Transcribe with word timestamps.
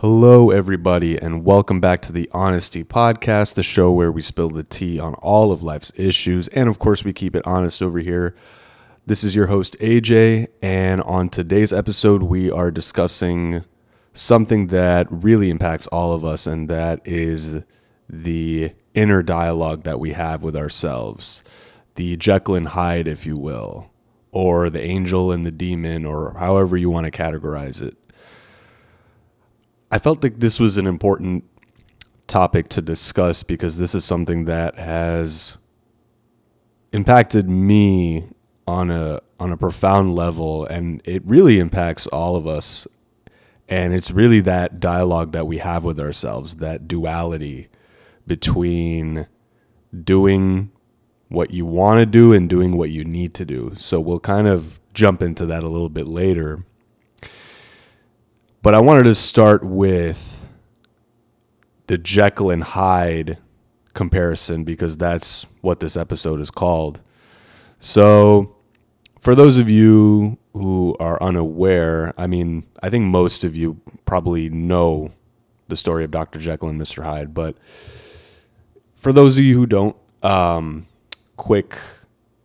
Hello, 0.00 0.50
everybody, 0.50 1.16
and 1.16 1.42
welcome 1.42 1.80
back 1.80 2.02
to 2.02 2.12
the 2.12 2.28
Honesty 2.30 2.84
Podcast, 2.84 3.54
the 3.54 3.62
show 3.62 3.90
where 3.90 4.12
we 4.12 4.20
spill 4.20 4.50
the 4.50 4.62
tea 4.62 5.00
on 5.00 5.14
all 5.14 5.50
of 5.50 5.62
life's 5.62 5.90
issues. 5.96 6.48
And 6.48 6.68
of 6.68 6.78
course, 6.78 7.02
we 7.02 7.14
keep 7.14 7.34
it 7.34 7.46
honest 7.46 7.80
over 7.80 8.00
here. 8.00 8.36
This 9.06 9.24
is 9.24 9.34
your 9.34 9.46
host, 9.46 9.74
AJ, 9.80 10.48
and 10.60 11.00
on 11.00 11.30
today's 11.30 11.72
episode, 11.72 12.24
we 12.24 12.50
are 12.50 12.70
discussing 12.70 13.64
something 14.12 14.66
that 14.66 15.06
really 15.10 15.48
impacts 15.48 15.86
all 15.86 16.12
of 16.12 16.26
us, 16.26 16.46
and 16.46 16.68
that 16.68 17.00
is 17.06 17.62
the 18.06 18.72
inner 18.92 19.22
dialogue 19.22 19.84
that 19.84 19.98
we 19.98 20.12
have 20.12 20.42
with 20.42 20.56
ourselves 20.56 21.42
the 21.94 22.18
Jekyll 22.18 22.56
and 22.56 22.68
Hyde, 22.68 23.08
if 23.08 23.24
you 23.24 23.38
will, 23.38 23.90
or 24.30 24.68
the 24.68 24.82
angel 24.82 25.32
and 25.32 25.46
the 25.46 25.50
demon, 25.50 26.04
or 26.04 26.34
however 26.38 26.76
you 26.76 26.90
want 26.90 27.06
to 27.06 27.10
categorize 27.10 27.80
it. 27.80 27.96
I 29.90 29.98
felt 29.98 30.22
like 30.22 30.40
this 30.40 30.58
was 30.58 30.78
an 30.78 30.86
important 30.86 31.44
topic 32.26 32.68
to 32.68 32.82
discuss 32.82 33.42
because 33.42 33.78
this 33.78 33.94
is 33.94 34.04
something 34.04 34.46
that 34.46 34.76
has 34.76 35.58
impacted 36.92 37.48
me 37.48 38.28
on 38.66 38.90
a 38.90 39.20
on 39.38 39.52
a 39.52 39.56
profound 39.56 40.14
level 40.14 40.64
and 40.66 41.00
it 41.04 41.22
really 41.24 41.58
impacts 41.58 42.06
all 42.06 42.36
of 42.36 42.46
us. 42.46 42.86
And 43.68 43.94
it's 43.94 44.10
really 44.10 44.40
that 44.40 44.80
dialogue 44.80 45.32
that 45.32 45.46
we 45.46 45.58
have 45.58 45.84
with 45.84 46.00
ourselves 46.00 46.56
that 46.56 46.88
duality 46.88 47.68
between 48.26 49.26
doing 50.04 50.70
what 51.28 51.50
you 51.50 51.66
want 51.66 52.00
to 52.00 52.06
do 52.06 52.32
and 52.32 52.48
doing 52.48 52.76
what 52.76 52.90
you 52.90 53.04
need 53.04 53.34
to 53.34 53.44
do. 53.44 53.74
So 53.78 54.00
we'll 54.00 54.20
kind 54.20 54.46
of 54.46 54.80
jump 54.94 55.22
into 55.22 55.46
that 55.46 55.62
a 55.62 55.68
little 55.68 55.88
bit 55.88 56.06
later 56.06 56.64
but 58.66 58.74
I 58.74 58.80
wanted 58.80 59.04
to 59.04 59.14
start 59.14 59.62
with 59.62 60.44
the 61.86 61.96
Jekyll 61.96 62.50
and 62.50 62.64
Hyde 62.64 63.38
comparison 63.94 64.64
because 64.64 64.96
that's 64.96 65.46
what 65.60 65.78
this 65.78 65.96
episode 65.96 66.40
is 66.40 66.50
called. 66.50 67.00
So, 67.78 68.56
for 69.20 69.36
those 69.36 69.56
of 69.56 69.70
you 69.70 70.36
who 70.52 70.96
are 70.98 71.22
unaware, 71.22 72.12
I 72.18 72.26
mean, 72.26 72.66
I 72.82 72.90
think 72.90 73.04
most 73.04 73.44
of 73.44 73.54
you 73.54 73.80
probably 74.04 74.48
know 74.48 75.10
the 75.68 75.76
story 75.76 76.02
of 76.02 76.10
Dr. 76.10 76.40
Jekyll 76.40 76.68
and 76.68 76.80
Mr. 76.80 77.04
Hyde, 77.04 77.32
but 77.32 77.56
for 78.96 79.12
those 79.12 79.38
of 79.38 79.44
you 79.44 79.56
who 79.56 79.66
don't, 79.66 79.96
um, 80.24 80.88
quick 81.36 81.78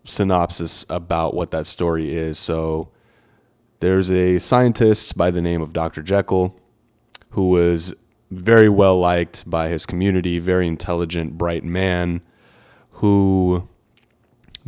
synopsis 0.04 0.86
about 0.88 1.34
what 1.34 1.50
that 1.50 1.66
story 1.66 2.16
is. 2.16 2.38
So, 2.38 2.92
there's 3.82 4.12
a 4.12 4.38
scientist 4.38 5.18
by 5.18 5.32
the 5.32 5.42
name 5.42 5.62
of 5.62 5.74
Dr. 5.74 6.02
Jekyll 6.02 6.58
who 7.32 7.50
was 7.50 7.94
very 8.30 8.70
well 8.70 9.00
liked 9.00 9.50
by 9.50 9.68
his 9.68 9.86
community, 9.86 10.40
very 10.40 10.68
intelligent, 10.68 11.38
bright 11.38 11.64
man 11.64 12.22
who 12.92 13.68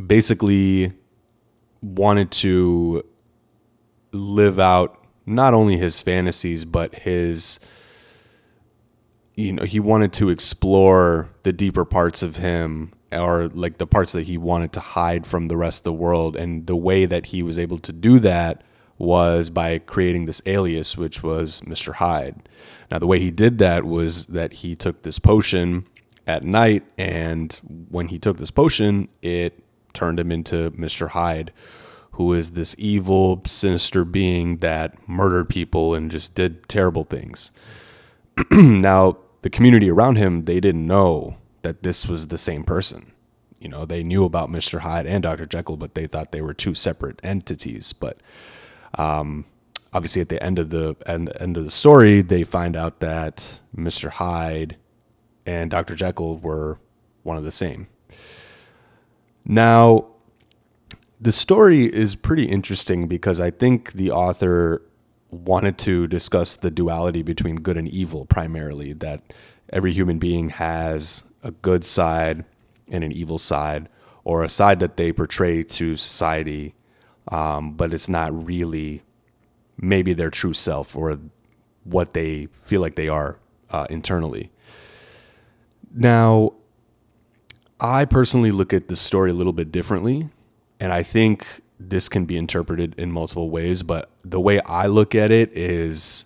basically 0.05 0.91
wanted 1.81 2.31
to 2.31 3.05
live 4.11 4.59
out 4.59 5.05
not 5.25 5.53
only 5.53 5.77
his 5.77 5.99
fantasies 5.99 6.65
but 6.65 6.93
his 6.95 7.59
you 9.35 9.51
know 9.51 9.63
he 9.63 9.79
wanted 9.79 10.13
to 10.13 10.29
explore 10.29 11.29
the 11.43 11.53
deeper 11.53 11.85
parts 11.85 12.23
of 12.23 12.37
him 12.37 12.91
or 13.11 13.49
like 13.49 13.77
the 13.77 13.87
parts 13.87 14.11
that 14.13 14.23
he 14.23 14.37
wanted 14.37 14.71
to 14.73 14.79
hide 14.79 15.25
from 15.25 15.47
the 15.47 15.57
rest 15.57 15.81
of 15.81 15.83
the 15.83 15.93
world 15.93 16.35
and 16.35 16.67
the 16.67 16.75
way 16.75 17.05
that 17.05 17.27
he 17.27 17.43
was 17.43 17.59
able 17.59 17.77
to 17.79 17.91
do 17.91 18.19
that 18.19 18.63
was 18.97 19.49
by 19.49 19.79
creating 19.79 20.25
this 20.25 20.41
alias, 20.45 20.97
which 20.97 21.23
was 21.23 21.61
Mr. 21.61 21.93
Hyde. 21.95 22.47
Now, 22.91 22.99
the 22.99 23.07
way 23.07 23.19
he 23.19 23.31
did 23.31 23.57
that 23.57 23.85
was 23.85 24.27
that 24.27 24.53
he 24.53 24.75
took 24.75 25.01
this 25.01 25.19
potion 25.19 25.87
at 26.27 26.43
night, 26.43 26.83
and 26.97 27.51
when 27.89 28.07
he 28.07 28.19
took 28.19 28.37
this 28.37 28.51
potion, 28.51 29.09
it 29.21 29.63
turned 29.93 30.19
him 30.19 30.31
into 30.31 30.71
Mr. 30.71 31.09
Hyde, 31.09 31.51
who 32.11 32.33
is 32.33 32.51
this 32.51 32.75
evil, 32.77 33.41
sinister 33.45 34.05
being 34.05 34.57
that 34.57 35.07
murdered 35.07 35.49
people 35.49 35.95
and 35.95 36.11
just 36.11 36.35
did 36.35 36.67
terrible 36.69 37.03
things. 37.03 37.51
now, 38.51 39.17
the 39.41 39.49
community 39.49 39.89
around 39.89 40.15
him, 40.15 40.45
they 40.45 40.59
didn't 40.59 40.85
know 40.85 41.37
that 41.63 41.83
this 41.83 42.07
was 42.07 42.27
the 42.27 42.37
same 42.37 42.63
person. 42.63 43.11
You 43.59 43.69
know, 43.69 43.85
they 43.85 44.03
knew 44.03 44.25
about 44.25 44.51
Mr. 44.51 44.79
Hyde 44.79 45.07
and 45.07 45.23
Dr. 45.23 45.45
Jekyll, 45.45 45.77
but 45.77 45.95
they 45.95 46.05
thought 46.05 46.31
they 46.31 46.41
were 46.41 46.53
two 46.53 46.73
separate 46.73 47.19
entities. 47.23 47.93
But 47.93 48.17
um, 48.95 49.45
obviously, 49.93 50.21
at 50.21 50.29
the 50.29 50.41
end 50.43 50.59
of 50.59 50.69
the 50.69 50.95
end, 51.05 51.31
end 51.39 51.57
of 51.57 51.65
the 51.65 51.71
story, 51.71 52.21
they 52.21 52.43
find 52.43 52.75
out 52.75 52.99
that 52.99 53.61
Mr. 53.75 54.09
Hyde 54.09 54.77
and 55.45 55.71
Dr. 55.71 55.95
Jekyll 55.95 56.37
were 56.37 56.79
one 57.23 57.37
of 57.37 57.43
the 57.43 57.51
same. 57.51 57.87
Now, 59.45 60.07
the 61.19 61.31
story 61.31 61.85
is 61.85 62.15
pretty 62.15 62.45
interesting 62.45 63.07
because 63.07 63.39
I 63.39 63.51
think 63.51 63.93
the 63.93 64.11
author 64.11 64.81
wanted 65.31 65.77
to 65.79 66.07
discuss 66.07 66.55
the 66.55 66.69
duality 66.69 67.23
between 67.23 67.55
good 67.57 67.77
and 67.77 67.87
evil 67.87 68.25
primarily, 68.25 68.93
that 68.93 69.33
every 69.71 69.91
human 69.91 70.19
being 70.19 70.49
has 70.49 71.23
a 71.43 71.51
good 71.51 71.83
side 71.83 72.45
and 72.89 73.03
an 73.03 73.11
evil 73.11 73.37
side, 73.37 73.89
or 74.23 74.43
a 74.43 74.49
side 74.49 74.79
that 74.79 74.97
they 74.97 75.11
portray 75.11 75.63
to 75.63 75.95
society 75.95 76.75
um, 77.29 77.73
but 77.73 77.93
it's 77.93 78.09
not 78.09 78.45
really 78.45 79.03
maybe 79.77 80.13
their 80.13 80.29
true 80.29 80.53
self 80.53 80.95
or 80.95 81.19
what 81.83 82.13
they 82.13 82.47
feel 82.61 82.81
like 82.81 82.95
they 82.95 83.07
are 83.07 83.37
uh, 83.69 83.87
internally. 83.89 84.51
Now, 85.93 86.53
I 87.79 88.05
personally 88.05 88.51
look 88.51 88.73
at 88.73 88.87
the 88.87 88.95
story 88.95 89.31
a 89.31 89.33
little 89.33 89.53
bit 89.53 89.71
differently, 89.71 90.29
and 90.79 90.93
I 90.93 91.03
think 91.03 91.45
this 91.79 92.07
can 92.07 92.25
be 92.25 92.37
interpreted 92.37 92.95
in 92.97 93.11
multiple 93.11 93.49
ways, 93.49 93.83
but 93.83 94.09
the 94.23 94.39
way 94.39 94.59
I 94.61 94.87
look 94.87 95.15
at 95.15 95.31
it 95.31 95.55
is 95.55 96.25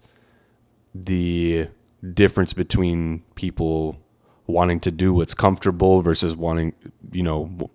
the 0.93 1.67
difference 2.13 2.53
between 2.53 3.23
people 3.35 3.97
wanting 4.45 4.79
to 4.81 4.91
do 4.91 5.13
what's 5.13 5.33
comfortable 5.33 6.01
versus 6.01 6.35
wanting, 6.35 6.73
you 7.11 7.23
know, 7.23 7.69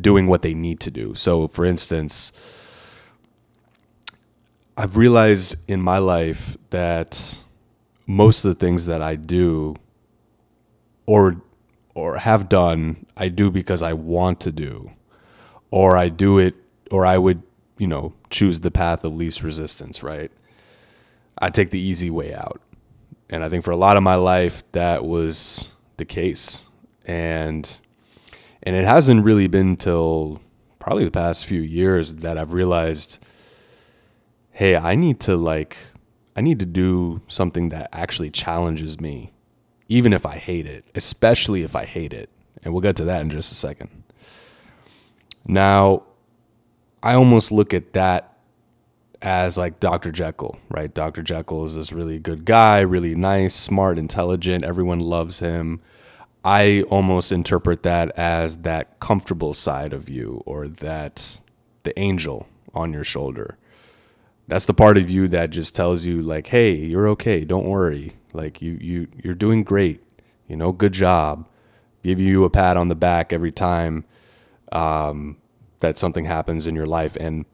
doing 0.00 0.26
what 0.26 0.42
they 0.42 0.54
need 0.54 0.80
to 0.80 0.90
do. 0.90 1.14
So, 1.14 1.48
for 1.48 1.64
instance, 1.64 2.32
I've 4.76 4.96
realized 4.96 5.56
in 5.68 5.80
my 5.80 5.98
life 5.98 6.56
that 6.70 7.38
most 8.06 8.44
of 8.44 8.50
the 8.50 8.60
things 8.66 8.86
that 8.86 9.02
I 9.02 9.16
do 9.16 9.76
or 11.06 11.40
or 11.94 12.18
have 12.18 12.50
done, 12.50 13.06
I 13.16 13.28
do 13.28 13.50
because 13.50 13.82
I 13.82 13.94
want 13.94 14.40
to 14.40 14.52
do, 14.52 14.90
or 15.70 15.96
I 15.96 16.10
do 16.10 16.36
it, 16.36 16.54
or 16.90 17.06
I 17.06 17.16
would, 17.16 17.42
you 17.78 17.86
know, 17.86 18.12
choose 18.28 18.60
the 18.60 18.70
path 18.70 19.02
of 19.02 19.16
least 19.16 19.42
resistance, 19.42 20.02
right? 20.02 20.30
I 21.38 21.48
take 21.48 21.70
the 21.70 21.80
easy 21.80 22.10
way 22.10 22.34
out. 22.34 22.60
And 23.30 23.42
I 23.42 23.48
think 23.48 23.64
for 23.64 23.70
a 23.70 23.76
lot 23.76 23.96
of 23.96 24.02
my 24.02 24.16
life, 24.16 24.62
that 24.72 25.06
was 25.06 25.72
the 25.96 26.04
case. 26.04 26.66
And 27.06 27.80
and 28.66 28.74
it 28.74 28.84
hasn't 28.84 29.24
really 29.24 29.46
been 29.46 29.76
till 29.76 30.42
probably 30.80 31.04
the 31.04 31.10
past 31.10 31.46
few 31.46 31.60
years 31.60 32.14
that 32.14 32.36
I've 32.36 32.52
realized, 32.52 33.24
hey, 34.50 34.76
I 34.76 34.96
need 34.96 35.20
to 35.20 35.36
like, 35.36 35.76
I 36.34 36.40
need 36.40 36.58
to 36.58 36.66
do 36.66 37.22
something 37.28 37.68
that 37.68 37.88
actually 37.92 38.30
challenges 38.30 39.00
me, 39.00 39.32
even 39.88 40.12
if 40.12 40.26
I 40.26 40.36
hate 40.36 40.66
it, 40.66 40.84
especially 40.96 41.62
if 41.62 41.76
I 41.76 41.84
hate 41.84 42.12
it. 42.12 42.28
And 42.62 42.74
we'll 42.74 42.80
get 42.80 42.96
to 42.96 43.04
that 43.04 43.20
in 43.20 43.30
just 43.30 43.52
a 43.52 43.54
second. 43.54 43.88
Now, 45.46 46.02
I 47.04 47.14
almost 47.14 47.52
look 47.52 47.72
at 47.72 47.92
that 47.92 48.36
as 49.22 49.56
like 49.56 49.78
Dr. 49.78 50.10
Jekyll, 50.10 50.58
right? 50.70 50.92
Dr. 50.92 51.22
Jekyll 51.22 51.64
is 51.64 51.76
this 51.76 51.92
really 51.92 52.18
good 52.18 52.44
guy, 52.44 52.80
really 52.80 53.14
nice, 53.14 53.54
smart, 53.54 53.96
intelligent. 53.96 54.64
Everyone 54.64 54.98
loves 54.98 55.38
him. 55.38 55.80
I 56.46 56.82
almost 56.82 57.32
interpret 57.32 57.82
that 57.82 58.16
as 58.16 58.58
that 58.58 59.00
comfortable 59.00 59.52
side 59.52 59.92
of 59.92 60.08
you 60.08 60.44
or 60.46 60.68
that 60.68 61.40
the 61.82 61.98
angel 61.98 62.46
on 62.72 62.92
your 62.92 63.02
shoulder. 63.02 63.58
That's 64.46 64.66
the 64.66 64.72
part 64.72 64.96
of 64.96 65.10
you 65.10 65.26
that 65.26 65.50
just 65.50 65.74
tells 65.74 66.06
you 66.06 66.22
like, 66.22 66.46
"Hey, 66.46 66.76
you're 66.76 67.08
okay. 67.08 67.44
Don't 67.44 67.66
worry. 67.66 68.12
Like 68.32 68.62
you 68.62 68.78
you 68.80 69.08
you're 69.24 69.34
doing 69.34 69.64
great. 69.64 70.00
You 70.46 70.54
know, 70.54 70.70
good 70.70 70.92
job." 70.92 71.48
Give 72.04 72.20
you 72.20 72.44
a 72.44 72.50
pat 72.50 72.76
on 72.76 72.86
the 72.86 72.94
back 72.94 73.32
every 73.32 73.50
time 73.50 74.04
um, 74.70 75.38
that 75.80 75.98
something 75.98 76.26
happens 76.26 76.68
in 76.68 76.76
your 76.76 76.86
life, 76.86 77.16
and 77.16 77.44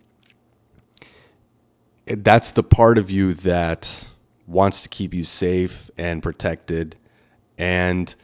that's 2.04 2.50
the 2.50 2.62
part 2.62 2.98
of 2.98 3.10
you 3.10 3.32
that 3.32 4.10
wants 4.46 4.82
to 4.82 4.90
keep 4.90 5.14
you 5.14 5.24
safe 5.24 5.90
and 5.96 6.22
protected, 6.22 6.96
and 7.56 8.14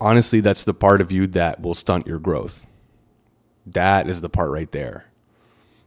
honestly, 0.00 0.40
that's 0.40 0.64
the 0.64 0.74
part 0.74 1.00
of 1.00 1.12
you 1.12 1.26
that 1.28 1.60
will 1.60 1.74
stunt 1.74 2.06
your 2.06 2.18
growth. 2.18 2.66
That 3.66 4.08
is 4.08 4.20
the 4.20 4.28
part 4.28 4.50
right 4.50 4.70
there. 4.72 5.06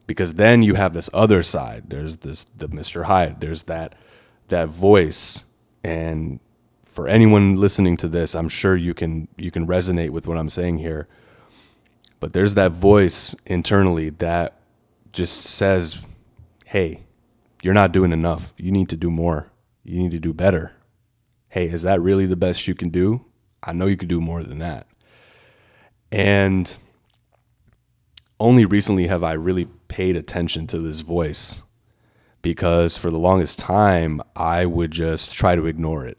Because 0.08 0.34
then 0.34 0.62
you 0.62 0.75
have 0.75 0.94
this 0.94 1.10
other 1.13 1.42
side. 1.42 1.90
There's 1.90 2.18
this 2.18 2.44
the 2.44 2.68
Mr. 2.68 3.06
Hyde. 3.06 3.40
There's 3.40 3.63
that 3.63 3.96
that 4.50 4.68
voice 4.68 5.46
and 5.84 6.40
for 6.92 7.08
anyone 7.08 7.56
listening 7.56 7.96
to 7.98 8.08
this, 8.08 8.36
I'm 8.36 8.50
sure 8.50 8.75
you 8.75 8.94
can 8.94 9.28
you 9.38 9.52
can 9.52 9.66
resonate 9.66 10.10
with 10.10 10.28
what 10.28 10.38
I'm 10.38 10.50
saying 10.50 10.80
here. 10.80 11.08
But 12.19 12.34
there's 12.34 12.54
that 12.56 12.72
voice 12.72 13.34
internally 13.46 14.10
that 14.10 14.60
just 15.12 15.42
says, 15.42 16.00
"Hey, 16.66 17.02
you're 17.63 17.74
not 17.74 17.92
doing 17.92 18.12
enough. 18.12 18.54
You 18.58 18.72
need 18.72 18.90
to 18.90 18.98
do 18.98 19.10
more. 19.10 19.52
You 19.84 20.00
need 20.00 20.12
to 20.12 20.19
do 20.19 20.34
better." 20.34 20.74
Hey, 21.50 21.69
is 21.69 21.81
that 21.81 22.02
really 22.02 22.25
the 22.25 22.36
best 22.36 22.68
you 22.68 22.75
can 22.75 22.90
do? 22.90 23.25
I 23.63 23.74
know 23.74 23.88
you 23.88 23.98
could 23.98 24.08
do 24.08 24.22
more 24.22 24.44
than 24.44 24.60
that. 24.60 24.88
And 26.12 26.75
only 28.40 28.66
recently 28.66 29.08
have 29.08 29.24
I 29.24 29.34
really 29.34 29.66
paid 29.88 30.16
attention 30.16 30.68
to 30.68 30.80
this 30.80 31.02
voice 31.02 31.62
because 32.42 32.98
for 32.98 33.12
the 33.12 33.19
longest 33.19 33.60
time, 33.60 34.22
I 34.36 34.66
would 34.66 34.92
just 34.92 35.34
try 35.34 35.56
to 35.56 35.68
ignore 35.68 36.06
it, 36.08 36.18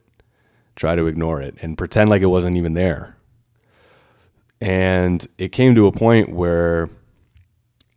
try 0.76 0.94
to 0.94 1.06
ignore 1.06 1.40
it 1.40 1.56
and 1.60 1.76
pretend 1.76 2.10
like 2.10 2.22
it 2.22 2.26
wasn't 2.26 2.56
even 2.56 2.74
there. 2.74 3.16
And 4.60 5.26
it 5.38 5.48
came 5.48 5.74
to 5.74 5.88
a 5.88 5.92
point 5.92 6.30
where 6.30 6.88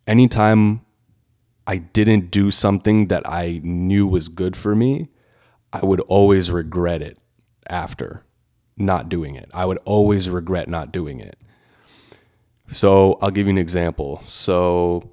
anytime 0.07 0.81
I 1.67 1.77
didn't 1.77 2.31
do 2.31 2.49
something 2.49 3.07
that 3.07 3.29
I 3.29 3.61
knew 3.63 4.07
was 4.07 4.27
good 4.27 4.55
for 4.55 4.75
me, 4.75 5.09
I 5.71 5.85
would 5.85 5.99
always 6.01 6.49
regret 6.49 7.03
it 7.03 7.19
after 7.67 8.24
not 8.77 9.09
doing 9.09 9.35
it. 9.35 9.49
I 9.53 9.65
would 9.65 9.79
always 9.85 10.29
regret 10.29 10.67
not 10.67 10.91
doing 10.91 11.19
it. 11.19 11.37
So 12.71 13.17
I'll 13.21 13.31
give 13.31 13.47
you 13.47 13.51
an 13.51 13.57
example. 13.57 14.21
So 14.25 15.09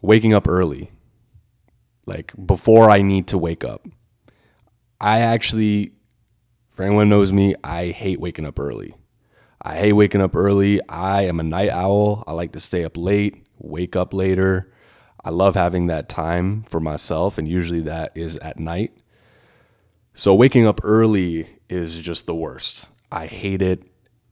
waking 0.00 0.34
up 0.34 0.46
early, 0.48 0.90
like 2.06 2.32
before 2.46 2.90
I 2.90 3.02
need 3.02 3.28
to 3.28 3.38
wake 3.38 3.64
up. 3.64 3.86
I 5.00 5.20
actually, 5.20 5.92
for 6.70 6.84
anyone 6.84 7.08
knows 7.08 7.32
me, 7.32 7.54
I 7.64 7.88
hate 7.88 8.20
waking 8.20 8.46
up 8.46 8.58
early. 8.58 8.94
I 9.60 9.76
hate 9.76 9.92
waking 9.92 10.20
up 10.20 10.36
early. 10.36 10.80
I 10.88 11.22
am 11.22 11.40
a 11.40 11.44
night 11.44 11.70
owl. 11.70 12.24
I 12.26 12.32
like 12.32 12.52
to 12.52 12.60
stay 12.60 12.84
up 12.84 12.96
late, 12.96 13.46
wake 13.58 13.96
up 13.96 14.12
later. 14.12 14.72
I 15.24 15.30
love 15.30 15.54
having 15.54 15.86
that 15.86 16.08
time 16.08 16.64
for 16.64 16.80
myself, 16.80 17.38
and 17.38 17.46
usually 17.46 17.82
that 17.82 18.16
is 18.16 18.36
at 18.38 18.58
night. 18.58 18.96
So 20.14 20.34
waking 20.34 20.66
up 20.66 20.80
early 20.82 21.46
is 21.68 22.00
just 22.00 22.26
the 22.26 22.34
worst. 22.34 22.88
I 23.12 23.26
hate 23.26 23.62
it. 23.62 23.84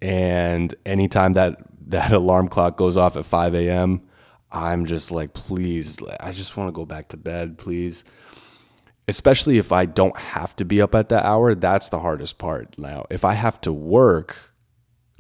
And 0.02 0.74
anytime 0.86 1.34
that 1.34 1.58
that 1.88 2.12
alarm 2.12 2.48
clock 2.48 2.76
goes 2.76 2.96
off 2.96 3.16
at 3.16 3.24
5 3.24 3.54
a.m., 3.54 4.02
I'm 4.52 4.86
just 4.86 5.12
like, 5.12 5.32
please, 5.34 5.98
I 6.18 6.32
just 6.32 6.56
want 6.56 6.68
to 6.68 6.72
go 6.72 6.84
back 6.84 7.08
to 7.08 7.16
bed, 7.16 7.58
please. 7.58 8.04
Especially 9.06 9.58
if 9.58 9.72
I 9.72 9.86
don't 9.86 10.16
have 10.16 10.54
to 10.56 10.64
be 10.64 10.80
up 10.80 10.94
at 10.94 11.08
that 11.10 11.24
hour, 11.24 11.54
that's 11.54 11.88
the 11.88 12.00
hardest 12.00 12.38
part. 12.38 12.76
Now, 12.78 13.06
if 13.10 13.24
I 13.24 13.34
have 13.34 13.60
to 13.62 13.72
work, 13.72 14.50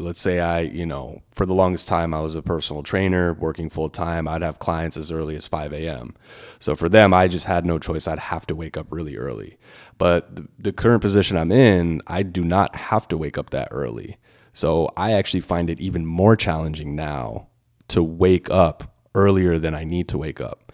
let's 0.00 0.20
say 0.20 0.40
I, 0.40 0.60
you 0.60 0.86
know, 0.86 1.22
for 1.32 1.46
the 1.46 1.54
longest 1.54 1.86
time 1.86 2.14
I 2.14 2.20
was 2.20 2.34
a 2.34 2.42
personal 2.42 2.82
trainer 2.82 3.34
working 3.34 3.70
full 3.70 3.90
time, 3.90 4.26
I'd 4.26 4.42
have 4.42 4.58
clients 4.58 4.96
as 4.96 5.12
early 5.12 5.36
as 5.36 5.46
5 5.46 5.72
a.m. 5.72 6.16
So 6.58 6.74
for 6.74 6.88
them, 6.88 7.12
I 7.14 7.28
just 7.28 7.46
had 7.46 7.64
no 7.64 7.78
choice. 7.78 8.08
I'd 8.08 8.18
have 8.18 8.46
to 8.48 8.56
wake 8.56 8.76
up 8.76 8.86
really 8.90 9.16
early. 9.16 9.58
But 9.98 10.34
the, 10.34 10.48
the 10.58 10.72
current 10.72 11.02
position 11.02 11.36
I'm 11.36 11.52
in, 11.52 12.02
I 12.06 12.22
do 12.22 12.44
not 12.44 12.74
have 12.74 13.06
to 13.08 13.18
wake 13.18 13.38
up 13.38 13.50
that 13.50 13.68
early. 13.70 14.16
So 14.52 14.90
I 14.96 15.12
actually 15.12 15.40
find 15.40 15.70
it 15.70 15.80
even 15.80 16.06
more 16.06 16.36
challenging 16.36 16.96
now 16.96 17.48
to 17.88 18.02
wake 18.02 18.50
up 18.50 18.96
earlier 19.14 19.58
than 19.58 19.74
I 19.74 19.84
need 19.84 20.08
to 20.08 20.18
wake 20.18 20.40
up. 20.40 20.72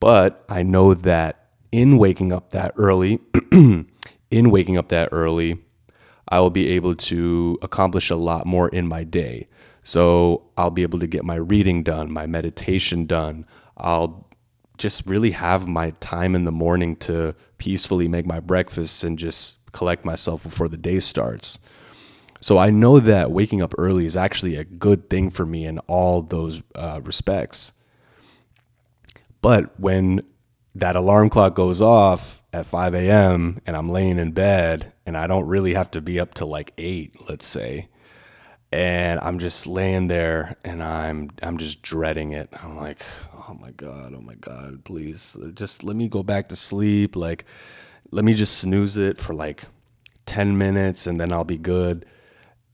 But 0.00 0.44
I 0.48 0.62
know 0.62 0.94
that 0.94 1.50
in 1.72 1.98
waking 1.98 2.32
up 2.32 2.50
that 2.50 2.72
early, 2.76 3.20
in 3.52 3.86
waking 4.30 4.76
up 4.76 4.88
that 4.88 5.08
early, 5.12 5.58
I 6.28 6.40
will 6.40 6.50
be 6.50 6.68
able 6.68 6.94
to 6.96 7.58
accomplish 7.62 8.10
a 8.10 8.16
lot 8.16 8.46
more 8.46 8.68
in 8.68 8.86
my 8.86 9.04
day. 9.04 9.48
So 9.82 10.42
I'll 10.56 10.70
be 10.70 10.82
able 10.82 10.98
to 10.98 11.06
get 11.06 11.24
my 11.24 11.36
reading 11.36 11.82
done, 11.82 12.10
my 12.10 12.26
meditation 12.26 13.06
done. 13.06 13.46
I'll 13.76 14.26
just 14.78 15.06
really 15.06 15.30
have 15.30 15.68
my 15.68 15.90
time 16.00 16.34
in 16.34 16.44
the 16.44 16.52
morning 16.52 16.96
to 16.96 17.34
peacefully 17.58 18.08
make 18.08 18.26
my 18.26 18.40
breakfast 18.40 19.04
and 19.04 19.18
just 19.18 19.56
collect 19.72 20.04
myself 20.04 20.42
before 20.42 20.68
the 20.68 20.76
day 20.76 20.98
starts. 20.98 21.58
So 22.40 22.58
I 22.58 22.68
know 22.68 23.00
that 23.00 23.30
waking 23.30 23.62
up 23.62 23.74
early 23.78 24.04
is 24.04 24.16
actually 24.16 24.56
a 24.56 24.64
good 24.64 25.08
thing 25.08 25.30
for 25.30 25.46
me 25.46 25.64
in 25.64 25.78
all 25.80 26.22
those 26.22 26.62
uh, 26.74 27.00
respects. 27.02 27.72
But 29.40 29.78
when 29.78 30.22
that 30.74 30.96
alarm 30.96 31.30
clock 31.30 31.54
goes 31.54 31.80
off 31.80 32.42
at 32.52 32.66
5 32.66 32.94
a.m. 32.94 33.60
and 33.66 33.76
I'm 33.76 33.88
laying 33.88 34.18
in 34.18 34.32
bed 34.32 34.92
and 35.06 35.16
I 35.16 35.26
don't 35.26 35.46
really 35.46 35.74
have 35.74 35.90
to 35.92 36.00
be 36.00 36.20
up 36.20 36.34
till 36.34 36.48
like 36.48 36.72
8, 36.76 37.28
let's 37.28 37.46
say, 37.46 37.88
and 38.72 39.20
I'm 39.20 39.38
just 39.38 39.66
laying 39.66 40.08
there 40.08 40.56
and 40.64 40.82
I'm 40.82 41.30
I'm 41.42 41.56
just 41.56 41.82
dreading 41.82 42.32
it. 42.32 42.50
I'm 42.62 42.76
like, 42.76 43.02
oh 43.32 43.56
my 43.58 43.70
god, 43.70 44.12
oh 44.14 44.20
my 44.20 44.34
god, 44.34 44.84
please 44.84 45.36
just 45.54 45.84
let 45.84 45.96
me 45.96 46.08
go 46.08 46.22
back 46.22 46.48
to 46.48 46.56
sleep. 46.56 47.16
Like, 47.16 47.44
let 48.10 48.24
me 48.24 48.34
just 48.34 48.58
snooze 48.58 48.96
it 48.96 49.18
for 49.18 49.34
like 49.34 49.64
10 50.26 50.58
minutes 50.58 51.06
and 51.06 51.20
then 51.20 51.32
I'll 51.32 51.44
be 51.44 51.56
good 51.56 52.04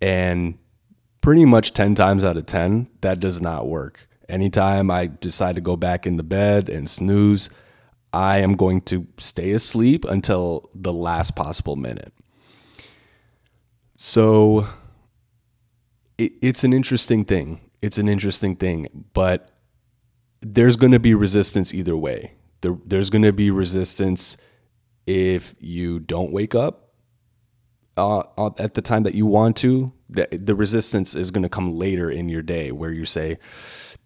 and 0.01 0.59
pretty 1.21 1.45
much 1.45 1.73
10 1.73 1.95
times 1.95 2.25
out 2.25 2.37
of 2.37 2.47
10, 2.47 2.89
that 3.01 3.21
does 3.21 3.41
not 3.41 3.69
work. 3.69 4.09
Anytime 4.29 4.91
I 4.91 5.07
decide 5.07 5.55
to 5.55 5.61
go 5.61 5.77
back 5.77 6.07
in 6.07 6.17
the 6.17 6.23
bed 6.23 6.69
and 6.69 6.91
snooze, 6.91 7.49
I 8.13 8.39
am 8.39 8.57
going 8.57 8.81
to 8.83 9.07
stay 9.19 9.53
asleep 9.53 10.05
until 10.05 10.69
the 10.75 10.93
last 10.93 11.37
possible 11.37 11.77
minute. 11.77 12.13
So 13.97 14.67
it, 16.19 16.33
it's 16.43 16.65
an 16.65 16.73
interesting 16.73 17.25
thing. 17.25 17.61
It's 17.81 17.99
an 17.99 18.09
interesting 18.09 18.57
thing, 18.57 19.07
but 19.13 19.51
there's 20.41 20.77
going 20.77 20.93
to 20.93 21.01
be 21.01 21.15
resistance 21.15 21.75
either 21.75 21.97
way. 21.97 22.33
There, 22.61 22.77
there's 22.87 23.11
going 23.11 23.23
to 23.23 23.33
be 23.33 23.51
resistance 23.51 24.37
if 25.07 25.55
you 25.59 25.99
don't 25.99 26.33
wake 26.33 26.55
up 26.55 26.83
uh, 27.97 28.23
at 28.59 28.75
the 28.75 28.83
time 28.83 29.03
that 29.03 29.15
you 29.15 29.27
want 29.27 29.57
to, 29.59 29.93
the, 30.09 30.27
the 30.33 30.55
resistance 30.55 31.15
is 31.15 31.31
going 31.31 31.43
to 31.43 31.49
come 31.49 31.77
later 31.77 32.11
in 32.11 32.29
your 32.29 32.43
day 32.43 32.73
where 32.73 32.93
you 32.93 33.05
say, 33.05 33.39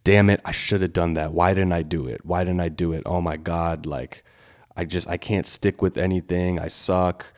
damn 0.04 0.30
it, 0.30 0.40
I 0.44 0.52
should 0.52 0.82
have 0.82 0.92
done 0.92 1.14
that. 1.14 1.32
Why 1.32 1.54
didn't 1.54 1.72
I 1.72 1.82
do 1.82 2.06
it? 2.06 2.24
Why 2.24 2.44
didn't 2.44 2.60
I 2.60 2.68
do 2.68 2.92
it? 2.92 3.02
Oh 3.06 3.20
my 3.20 3.36
God. 3.36 3.86
Like, 3.86 4.24
I 4.76 4.84
just, 4.84 5.08
I 5.08 5.16
can't 5.16 5.46
stick 5.46 5.80
with 5.82 5.96
anything. 5.96 6.58
I 6.58 6.68
suck. 6.68 7.32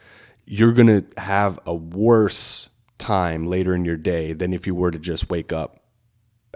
You're 0.50 0.72
going 0.72 0.86
to 0.88 1.04
have 1.20 1.58
a 1.66 1.74
worse 1.74 2.70
time 2.96 3.46
later 3.46 3.74
in 3.74 3.84
your 3.84 3.96
day 3.96 4.32
than 4.32 4.52
if 4.52 4.66
you 4.66 4.74
were 4.74 4.90
to 4.90 4.98
just 4.98 5.30
wake 5.30 5.52
up 5.52 5.84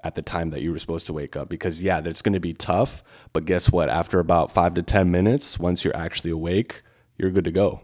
at 0.02 0.14
the 0.14 0.22
time 0.22 0.50
that 0.50 0.62
you 0.62 0.72
were 0.72 0.78
supposed 0.78 1.06
to 1.06 1.12
wake 1.12 1.36
up 1.36 1.48
because 1.48 1.80
yeah 1.80 2.00
that's 2.00 2.22
going 2.22 2.32
to 2.32 2.40
be 2.40 2.52
tough 2.52 3.04
but 3.32 3.44
guess 3.44 3.70
what 3.70 3.88
after 3.88 4.18
about 4.18 4.50
5 4.50 4.74
to 4.74 4.82
10 4.82 5.12
minutes 5.12 5.60
once 5.60 5.84
you're 5.84 5.96
actually 5.96 6.32
awake 6.32 6.82
you're 7.16 7.30
good 7.30 7.44
to 7.44 7.52
go 7.52 7.82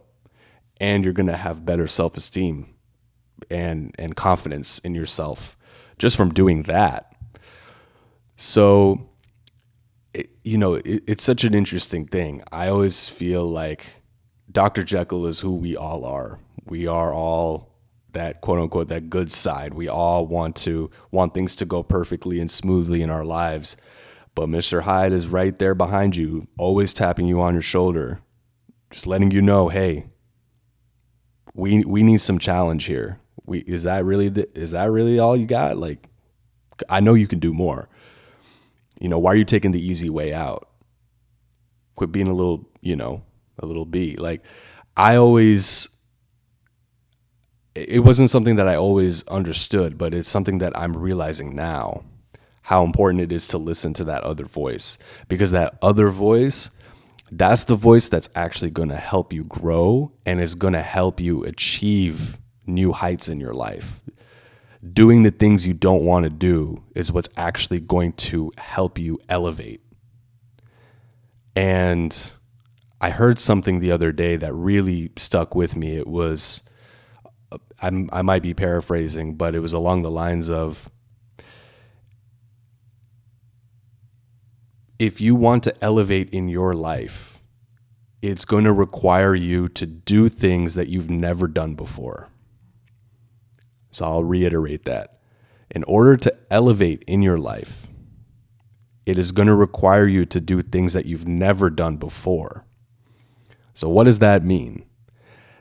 and 0.80 1.04
you're 1.04 1.12
going 1.12 1.28
to 1.28 1.36
have 1.36 1.64
better 1.64 1.86
self-esteem 1.86 2.74
and 3.50 3.94
and 3.98 4.16
confidence 4.16 4.80
in 4.80 4.96
yourself 4.96 5.56
just 5.98 6.16
from 6.16 6.32
doing 6.32 6.62
that. 6.64 7.14
So 8.36 9.08
it, 10.14 10.30
you 10.44 10.56
know, 10.56 10.74
it, 10.74 11.02
it's 11.06 11.24
such 11.24 11.44
an 11.44 11.54
interesting 11.54 12.06
thing. 12.06 12.42
I 12.52 12.68
always 12.68 13.08
feel 13.08 13.48
like 13.48 13.86
Dr. 14.50 14.82
Jekyll 14.82 15.26
is 15.26 15.40
who 15.40 15.54
we 15.54 15.76
all 15.76 16.04
are. 16.04 16.38
We 16.66 16.86
are 16.86 17.12
all 17.12 17.68
that 18.12 18.40
quote 18.40 18.58
unquote 18.58 18.88
that 18.88 19.10
good 19.10 19.30
side. 19.30 19.74
We 19.74 19.88
all 19.88 20.26
want 20.26 20.56
to 20.56 20.90
want 21.10 21.34
things 21.34 21.54
to 21.56 21.66
go 21.66 21.82
perfectly 21.82 22.40
and 22.40 22.50
smoothly 22.50 23.02
in 23.02 23.10
our 23.10 23.24
lives. 23.24 23.76
But 24.34 24.48
Mr. 24.48 24.82
Hyde 24.82 25.12
is 25.12 25.28
right 25.28 25.58
there 25.58 25.74
behind 25.74 26.16
you, 26.16 26.46
always 26.58 26.94
tapping 26.94 27.26
you 27.26 27.40
on 27.40 27.54
your 27.54 27.62
shoulder, 27.62 28.20
just 28.90 29.06
letting 29.06 29.30
you 29.30 29.42
know, 29.42 29.68
hey, 29.68 30.06
we 31.54 31.84
we 31.84 32.02
need 32.02 32.20
some 32.20 32.38
challenge 32.38 32.84
here. 32.84 33.18
We 33.44 33.60
is 33.60 33.82
that 33.82 34.04
really 34.04 34.28
the, 34.28 34.48
is 34.58 34.70
that 34.70 34.90
really 34.90 35.18
all 35.18 35.36
you 35.36 35.46
got? 35.46 35.76
Like, 35.76 36.06
I 36.88 37.00
know 37.00 37.14
you 37.14 37.26
can 37.26 37.40
do 37.40 37.52
more. 37.52 37.88
You 39.00 39.08
know, 39.08 39.18
why 39.18 39.32
are 39.32 39.36
you 39.36 39.44
taking 39.44 39.72
the 39.72 39.84
easy 39.84 40.08
way 40.08 40.32
out? 40.32 40.68
Quit 41.96 42.12
being 42.12 42.28
a 42.28 42.34
little, 42.34 42.68
you 42.80 42.96
know, 42.96 43.22
a 43.58 43.66
little 43.66 43.84
B. 43.84 44.16
Like, 44.16 44.42
I 44.96 45.16
always. 45.16 45.88
It 47.74 48.00
wasn't 48.00 48.30
something 48.30 48.56
that 48.56 48.66
I 48.66 48.74
always 48.74 49.26
understood, 49.28 49.96
but 49.96 50.12
it's 50.12 50.28
something 50.28 50.58
that 50.58 50.76
I'm 50.76 50.96
realizing 50.96 51.54
now 51.54 52.02
how 52.62 52.84
important 52.84 53.22
it 53.22 53.30
is 53.30 53.46
to 53.48 53.58
listen 53.58 53.94
to 53.94 54.04
that 54.04 54.24
other 54.24 54.44
voice 54.44 54.98
because 55.28 55.52
that 55.52 55.78
other 55.80 56.10
voice 56.10 56.70
that's 57.30 57.64
the 57.64 57.76
voice 57.76 58.08
that's 58.08 58.28
actually 58.34 58.70
going 58.70 58.88
to 58.88 58.96
help 58.96 59.32
you 59.32 59.44
grow 59.44 60.12
and 60.24 60.40
is 60.40 60.54
going 60.54 60.72
to 60.72 60.82
help 60.82 61.20
you 61.20 61.44
achieve 61.44 62.38
new 62.66 62.92
heights 62.92 63.28
in 63.28 63.40
your 63.40 63.54
life. 63.54 64.00
Doing 64.92 65.22
the 65.22 65.30
things 65.30 65.66
you 65.66 65.74
don't 65.74 66.04
want 66.04 66.24
to 66.24 66.30
do 66.30 66.82
is 66.94 67.12
what's 67.12 67.28
actually 67.36 67.80
going 67.80 68.12
to 68.14 68.52
help 68.56 68.98
you 68.98 69.18
elevate. 69.28 69.82
And 71.54 72.32
I 73.00 73.10
heard 73.10 73.38
something 73.38 73.80
the 73.80 73.92
other 73.92 74.12
day 74.12 74.36
that 74.36 74.52
really 74.52 75.12
stuck 75.16 75.54
with 75.54 75.76
me. 75.76 75.96
It 75.96 76.06
was, 76.06 76.62
I'm, 77.80 78.10
I 78.12 78.22
might 78.22 78.42
be 78.42 78.54
paraphrasing, 78.54 79.36
but 79.36 79.54
it 79.54 79.60
was 79.60 79.72
along 79.72 80.02
the 80.02 80.10
lines 80.10 80.50
of 80.50 80.90
if 84.98 85.20
you 85.20 85.34
want 85.34 85.62
to 85.64 85.84
elevate 85.84 86.30
in 86.30 86.48
your 86.48 86.74
life, 86.74 87.38
it's 88.20 88.44
going 88.44 88.64
to 88.64 88.72
require 88.72 89.34
you 89.34 89.68
to 89.68 89.86
do 89.86 90.28
things 90.28 90.74
that 90.74 90.88
you've 90.88 91.10
never 91.10 91.46
done 91.46 91.74
before. 91.74 92.28
So 93.90 94.04
I'll 94.04 94.24
reiterate 94.24 94.84
that. 94.86 95.20
In 95.70 95.84
order 95.84 96.16
to 96.16 96.34
elevate 96.50 97.04
in 97.06 97.22
your 97.22 97.38
life, 97.38 97.86
it 99.06 99.18
is 99.18 99.32
going 99.32 99.46
to 99.46 99.54
require 99.54 100.06
you 100.06 100.24
to 100.26 100.40
do 100.40 100.62
things 100.62 100.94
that 100.94 101.06
you've 101.06 101.28
never 101.28 101.70
done 101.70 101.96
before. 101.96 102.64
So, 103.78 103.88
what 103.88 104.04
does 104.04 104.18
that 104.18 104.42
mean? 104.42 104.84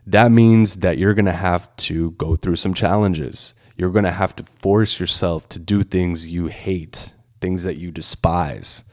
That 0.07 0.31
means 0.31 0.77
that 0.77 0.97
you're 0.97 1.13
going 1.13 1.25
to 1.25 1.31
have 1.31 1.73
to 1.75 2.09
go 2.13 2.35
through 2.35 2.55
some 2.55 2.73
challenges. 2.73 3.53
You're 3.75 3.91
going 3.91 4.05
to 4.05 4.11
have 4.11 4.35
to 4.37 4.43
force 4.43 4.99
yourself 4.99 5.47
to 5.49 5.59
do 5.59 5.83
things 5.83 6.27
you 6.27 6.47
hate, 6.47 7.13
things 7.41 7.61
that 7.61 7.77
you 7.77 7.91
despise, 7.91 8.83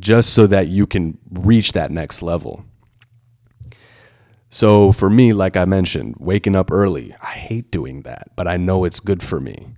just 0.00 0.34
so 0.34 0.48
that 0.48 0.66
you 0.66 0.84
can 0.84 1.16
reach 1.30 1.74
that 1.74 1.92
next 1.92 2.22
level. 2.22 2.64
So 4.48 4.90
for 4.90 5.08
me, 5.08 5.32
like 5.32 5.56
I 5.56 5.64
mentioned, 5.64 6.16
waking 6.18 6.56
up 6.56 6.72
early, 6.72 7.14
I 7.22 7.34
hate 7.34 7.70
doing 7.70 8.02
that, 8.02 8.32
but 8.34 8.48
I 8.48 8.56
know 8.56 8.82
it's 8.82 8.98
good 8.98 9.22
for 9.22 9.38
me. 9.38 9.68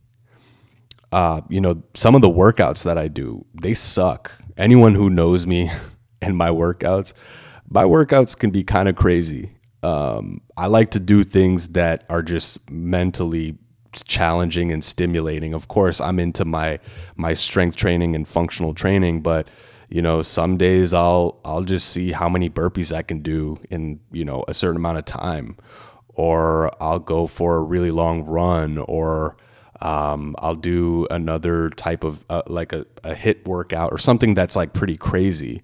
Uh, 1.13 1.43
you 1.51 1.61
know, 1.61 1.83
some 1.93 2.15
of 2.15 2.23
the 2.23 2.31
workouts 2.31 2.85
that 2.85 2.97
I 2.97 3.09
do, 3.09 3.45
they 3.53 3.75
suck. 3.75 4.33
Anyone 4.57 4.95
who 4.95 5.11
knows 5.11 5.47
me 5.47 5.71
and 6.23 6.39
my 6.39 6.49
workouts, 6.49 7.13
my 7.73 7.85
workouts 7.85 8.39
can 8.39 8.51
be 8.51 8.63
kind 8.63 8.89
of 8.89 8.97
crazy. 8.97 9.51
Um, 9.83 10.41
I 10.57 10.67
like 10.67 10.91
to 10.93 11.01
do 11.01 11.25
things 11.25 11.69
that 11.69 12.05
are 12.09 12.23
just 12.23 12.71
mentally 12.71 13.57
challenging 14.05 14.71
and 14.71 14.85
stimulating. 14.85 15.55
Of 15.55 15.69
course, 15.69 16.01
I'm 16.01 16.19
into 16.19 16.45
my 16.45 16.79
my 17.17 17.35
strength 17.35 17.77
training 17.77 18.15
and 18.15 18.29
functional 18.29 18.75
training, 18.75 19.23
but 19.23 19.49
you 19.89 20.01
know 20.01 20.23
some 20.23 20.57
days 20.57 20.95
i'll 20.95 21.39
i'll 21.45 21.63
just 21.63 21.91
see 21.91 22.13
how 22.13 22.27
many 22.27 22.49
burpees 22.49 22.97
i 22.97 23.03
can 23.03 23.21
do 23.21 23.59
in 23.69 24.01
you 24.11 24.25
know 24.25 24.43
a 24.49 24.55
certain 24.55 24.77
amount 24.77 24.97
of 24.97 25.05
time 25.05 25.55
or 26.15 26.73
i'll 26.83 26.99
go 26.99 27.27
for 27.27 27.57
a 27.57 27.61
really 27.61 27.91
long 27.91 28.25
run 28.25 28.79
or 28.79 29.37
um, 29.83 30.35
i'll 30.39 30.55
do 30.55 31.07
another 31.11 31.69
type 31.71 32.05
of 32.05 32.25
uh, 32.31 32.41
like 32.47 32.73
a, 32.73 32.87
a 33.05 33.13
HIIT 33.13 33.45
workout 33.47 33.93
or 33.93 33.99
something 33.99 34.33
that's 34.33 34.57
like 34.57 34.73
pretty 34.73 34.97
crazy 34.97 35.63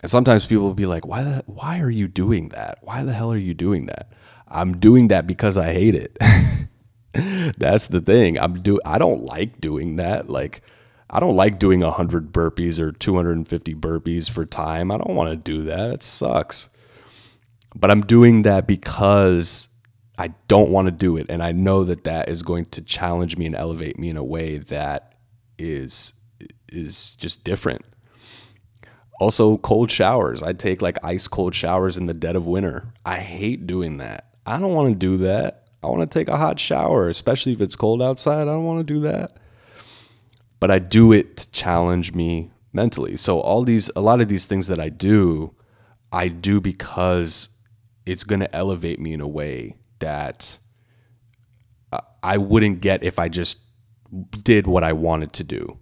and 0.00 0.10
sometimes 0.10 0.46
people 0.46 0.64
will 0.64 0.74
be 0.74 0.86
like 0.86 1.06
why 1.06 1.22
the, 1.22 1.42
why 1.46 1.80
are 1.80 1.90
you 1.90 2.08
doing 2.08 2.48
that 2.50 2.78
why 2.82 3.02
the 3.04 3.12
hell 3.12 3.32
are 3.32 3.36
you 3.36 3.54
doing 3.54 3.86
that 3.86 4.12
i'm 4.48 4.78
doing 4.78 5.08
that 5.08 5.26
because 5.26 5.56
i 5.56 5.72
hate 5.72 5.94
it 5.94 6.16
that's 7.58 7.88
the 7.88 8.00
thing 8.00 8.38
i'm 8.38 8.62
do 8.62 8.80
i 8.84 8.98
don't 8.98 9.22
like 9.22 9.60
doing 9.60 9.96
that 9.96 10.28
like 10.28 10.62
I 11.10 11.20
don't 11.20 11.36
like 11.36 11.58
doing 11.58 11.80
100 11.80 12.32
burpees 12.32 12.78
or 12.78 12.92
250 12.92 13.74
burpees 13.74 14.28
for 14.28 14.44
time. 14.44 14.90
I 14.90 14.98
don't 14.98 15.14
want 15.14 15.30
to 15.30 15.36
do 15.36 15.64
that. 15.64 15.90
It 15.90 16.02
sucks. 16.02 16.68
But 17.74 17.90
I'm 17.90 18.02
doing 18.02 18.42
that 18.42 18.66
because 18.66 19.68
I 20.18 20.34
don't 20.48 20.70
want 20.70 20.86
to 20.86 20.92
do 20.92 21.16
it. 21.16 21.26
And 21.30 21.42
I 21.42 21.52
know 21.52 21.84
that 21.84 22.04
that 22.04 22.28
is 22.28 22.42
going 22.42 22.66
to 22.66 22.82
challenge 22.82 23.36
me 23.36 23.46
and 23.46 23.54
elevate 23.54 23.98
me 23.98 24.10
in 24.10 24.16
a 24.16 24.24
way 24.24 24.58
that 24.58 25.14
is 25.58 26.12
is 26.70 27.12
just 27.12 27.42
different. 27.44 27.84
Also, 29.20 29.56
cold 29.58 29.90
showers. 29.90 30.42
I 30.42 30.52
take 30.52 30.80
like 30.80 30.98
ice 31.02 31.26
cold 31.26 31.54
showers 31.54 31.98
in 31.98 32.06
the 32.06 32.14
dead 32.14 32.36
of 32.36 32.46
winter. 32.46 32.92
I 33.04 33.16
hate 33.16 33.66
doing 33.66 33.98
that. 33.98 34.34
I 34.46 34.58
don't 34.58 34.74
want 34.74 34.90
to 34.90 34.94
do 34.94 35.18
that. 35.18 35.64
I 35.82 35.88
want 35.88 36.08
to 36.08 36.18
take 36.18 36.28
a 36.28 36.36
hot 36.36 36.58
shower, 36.58 37.08
especially 37.08 37.52
if 37.52 37.60
it's 37.60 37.76
cold 37.76 38.00
outside. 38.00 38.42
I 38.42 38.52
don't 38.52 38.64
want 38.64 38.86
to 38.86 38.94
do 38.94 39.00
that 39.00 39.38
but 40.60 40.70
I 40.70 40.78
do 40.78 41.12
it 41.12 41.36
to 41.38 41.50
challenge 41.50 42.12
me 42.14 42.50
mentally. 42.72 43.16
So 43.16 43.40
all 43.40 43.64
these 43.64 43.90
a 43.96 44.00
lot 44.00 44.20
of 44.20 44.28
these 44.28 44.46
things 44.46 44.66
that 44.68 44.80
I 44.80 44.88
do, 44.88 45.54
I 46.12 46.28
do 46.28 46.60
because 46.60 47.48
it's 48.06 48.24
going 48.24 48.40
to 48.40 48.54
elevate 48.54 49.00
me 49.00 49.12
in 49.12 49.20
a 49.20 49.28
way 49.28 49.76
that 49.98 50.58
uh, 51.92 52.00
I 52.22 52.38
wouldn't 52.38 52.80
get 52.80 53.02
if 53.02 53.18
I 53.18 53.28
just 53.28 53.60
did 54.42 54.66
what 54.66 54.84
I 54.84 54.92
wanted 54.92 55.32
to 55.34 55.44
do. 55.44 55.78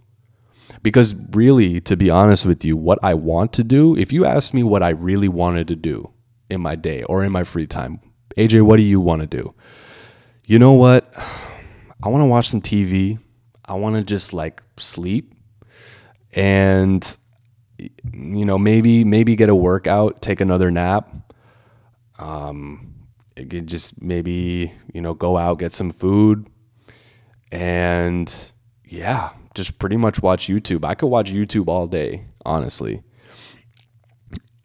Because 0.87 1.15
really, 1.31 1.81
to 1.81 1.97
be 1.97 2.09
honest 2.09 2.45
with 2.45 2.63
you, 2.63 2.77
what 2.77 2.97
I 3.03 3.13
want 3.13 3.51
to 3.53 3.63
do, 3.65 3.97
if 3.97 4.13
you 4.13 4.23
ask 4.23 4.53
me 4.53 4.63
what 4.63 4.81
I 4.81 4.91
really 4.91 5.27
wanted 5.27 5.67
to 5.67 5.75
do 5.75 6.11
in 6.49 6.61
my 6.61 6.75
day 6.75 7.03
or 7.03 7.25
in 7.25 7.31
my 7.33 7.43
free 7.43 7.67
time, 7.67 7.99
AJ, 8.37 8.61
what 8.61 8.77
do 8.77 8.83
you 8.83 9.01
want 9.01 9.19
to 9.19 9.27
do? 9.27 9.53
You 10.45 10.59
know 10.59 10.71
what? 10.71 11.13
I 12.01 12.07
want 12.07 12.21
to 12.21 12.25
watch 12.27 12.47
some 12.47 12.61
TV. 12.61 13.19
I 13.65 13.73
want 13.73 13.97
to 13.97 14.01
just 14.01 14.31
like 14.31 14.63
sleep 14.77 15.35
and 16.31 17.17
you 18.13 18.45
know 18.45 18.57
maybe 18.57 19.03
maybe 19.03 19.35
get 19.35 19.49
a 19.49 19.55
workout, 19.55 20.21
take 20.21 20.39
another 20.39 20.71
nap. 20.71 21.09
Um, 22.17 22.93
just 23.65 24.01
maybe 24.01 24.71
you 24.93 25.01
know 25.01 25.13
go 25.13 25.35
out 25.35 25.59
get 25.59 25.73
some 25.73 25.91
food, 25.91 26.47
and 27.51 28.33
yeah, 28.85 29.31
just 29.57 29.79
pretty 29.79 29.97
much 29.97 30.21
watch 30.21 30.47
YouTube. 30.47 30.85
I 30.85 30.95
could 30.95 31.07
watch 31.07 31.31
YouTube 31.31 31.67
all 31.67 31.87
day, 31.87 32.25
honestly. 32.45 33.03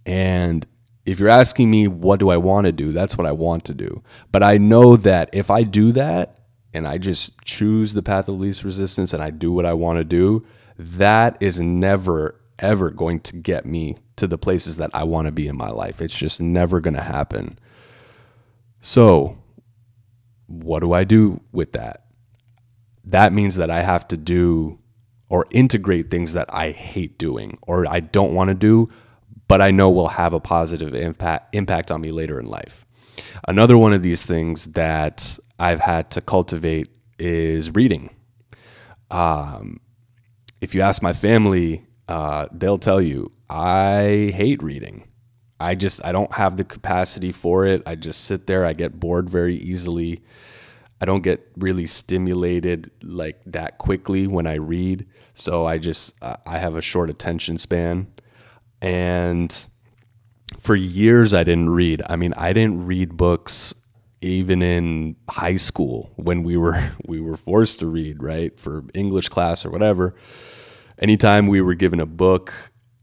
And 0.07 0.67
if 1.05 1.19
you're 1.19 1.29
asking 1.29 1.71
me 1.71 1.89
what 1.89 2.21
do 2.21 2.31
I 2.31 2.37
want 2.37 2.67
to 2.67 2.73
do, 2.73 2.93
that's 2.93 3.19
what 3.19 3.27
I 3.27 3.33
want 3.33 3.65
to 3.65 3.75
do. 3.75 4.03
But 4.31 4.45
I 4.45 4.59
know 4.59 4.97
that 4.97 5.31
if 5.33 5.51
I 5.51 5.65
do 5.65 5.93
that, 5.93 6.39
and 6.75 6.87
I 6.87 6.99
just 6.99 7.43
choose 7.45 7.93
the 7.93 8.03
path 8.03 8.29
of 8.29 8.41
least 8.41 8.65
resistance 8.65 9.13
and 9.13 9.23
I 9.23 9.31
do 9.31 9.53
what 9.53 9.67
I 9.67 9.75
want 9.75 9.99
to 9.99 10.05
do, 10.05 10.47
that 10.79 11.37
is 11.41 11.61
never, 11.61 12.41
ever 12.59 12.91
going 12.91 13.21
to 13.21 13.37
get 13.37 13.67
me 13.67 13.99
to 14.17 14.27
the 14.27 14.39
places 14.39 14.79
that 14.79 14.91
I 14.95 15.05
want 15.05 15.27
to 15.27 15.33
be 15.33 15.49
in 15.49 15.57
my 15.57 15.69
life. 15.69 16.01
It's 16.01 16.17
just 16.17 16.41
never 16.41 16.81
going 16.81 16.95
to 16.95 17.03
happen. 17.03 17.59
So, 18.81 19.39
what 20.47 20.81
do 20.81 20.93
I 20.93 21.05
do 21.05 21.41
with 21.53 21.73
that? 21.73 22.07
That 23.05 23.33
means 23.33 23.57
that 23.57 23.71
I 23.71 23.83
have 23.83 24.09
to 24.09 24.17
do 24.17 24.79
or 25.33 25.47
integrate 25.51 26.11
things 26.11 26.35
that 26.35 26.45
I 26.55 26.73
hate 26.73 27.17
doing 27.17 27.57
or 27.62 27.87
I 27.89 28.01
don't 28.01 28.35
want 28.35 28.49
to 28.49 28.55
do, 28.55 28.91
but 29.49 29.62
I 29.62 29.71
know 29.71 29.89
will 29.89 30.09
have 30.09 30.35
a 30.35 30.41
positive 30.41 30.95
impact 30.95 31.55
impact 31.55 31.91
on 31.91 32.03
me 32.03 32.11
later 32.11 32.39
in 32.39 32.45
life. 32.45 32.85
Another 33.49 33.79
one 33.79 33.95
of 33.95 34.03
these 34.03 34.27
things 34.27 34.67
that 34.73 35.39
I've 35.59 35.81
had 35.81 36.11
to 36.11 36.21
cultivate 36.21 36.91
is 37.19 37.75
reading. 37.75 38.11
Um, 39.11 39.81
if 40.61 40.75
you 40.75 40.83
ask 40.83 41.01
my 41.03 41.15
family, 41.15 41.87
uh, 42.09 42.49
they'll 42.53 42.77
tell 42.77 43.01
you 43.01 43.33
I 43.49 44.33
hate 44.35 44.62
reading. 44.62 45.09
I 45.59 45.77
just 45.77 46.05
I 46.05 46.12
don't 46.12 46.33
have 46.35 46.59
the 46.59 46.65
capacity 46.65 47.33
for 47.33 47.65
it. 47.65 47.83
I 47.87 47.95
just 47.95 48.27
sit 48.27 48.47
there. 48.47 48.67
I 48.67 48.75
get 48.75 49.01
bored 49.01 49.31
very 49.31 49.57
easily. 49.57 50.21
I 51.01 51.07
don't 51.07 51.23
get 51.23 51.51
really 51.57 51.87
stimulated 51.87 52.91
like 53.03 53.41
that 53.47 53.79
quickly 53.79 54.27
when 54.27 54.47
I 54.47 54.57
read. 54.57 55.07
So 55.35 55.67
I 55.67 55.79
just 55.79 56.15
I 56.23 56.59
have 56.59 56.77
a 56.77 56.83
short 56.83 57.11
attention 57.11 57.57
span, 57.59 58.07
and 58.81 59.67
for 60.59 60.77
years 60.77 61.33
I 61.35 61.45
didn't 61.45 61.71
read. 61.71 62.03
I 62.07 62.17
mean, 62.17 62.35
I 62.37 62.53
didn't 62.53 62.87
read 62.87 63.17
books 63.17 63.75
even 64.21 64.62
in 64.62 65.17
high 65.29 65.57
school 65.57 66.11
when 66.17 66.43
we 66.43 66.57
were 66.57 66.91
we 67.07 67.21
were 67.21 67.37
forced 67.37 67.81
to 67.81 67.87
read 67.87 68.23
right 68.23 68.59
for 68.59 68.85
english 68.95 69.29
class 69.29 69.65
or 69.67 69.71
whatever. 69.71 70.15
Anytime 70.99 71.47
we 71.47 71.61
were 71.61 71.75
given 71.75 72.01
a 72.01 72.07
book 72.07 72.53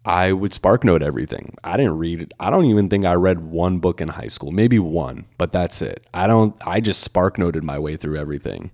i 0.05 0.31
would 0.31 0.53
spark 0.53 0.83
note 0.85 1.03
everything. 1.03 1.55
I 1.63 1.75
didn't 1.75 1.97
read 1.97 2.21
it 2.21 2.33
i 2.39 2.49
don't 2.49 2.65
even 2.65 2.89
think 2.89 3.05
i 3.05 3.13
read 3.13 3.39
one 3.41 3.79
book 3.79 3.99
in 3.99 4.07
high 4.07 4.27
school 4.27 4.51
maybe 4.51 4.79
one 4.79 5.25
but 5.37 5.51
that's 5.51 5.81
it. 5.81 6.07
I 6.13 6.27
don't 6.27 6.55
i 6.65 6.79
just 6.79 7.01
spark 7.01 7.37
noted 7.37 7.63
my 7.63 7.77
way 7.77 7.97
through 7.97 8.17
everything 8.17 8.71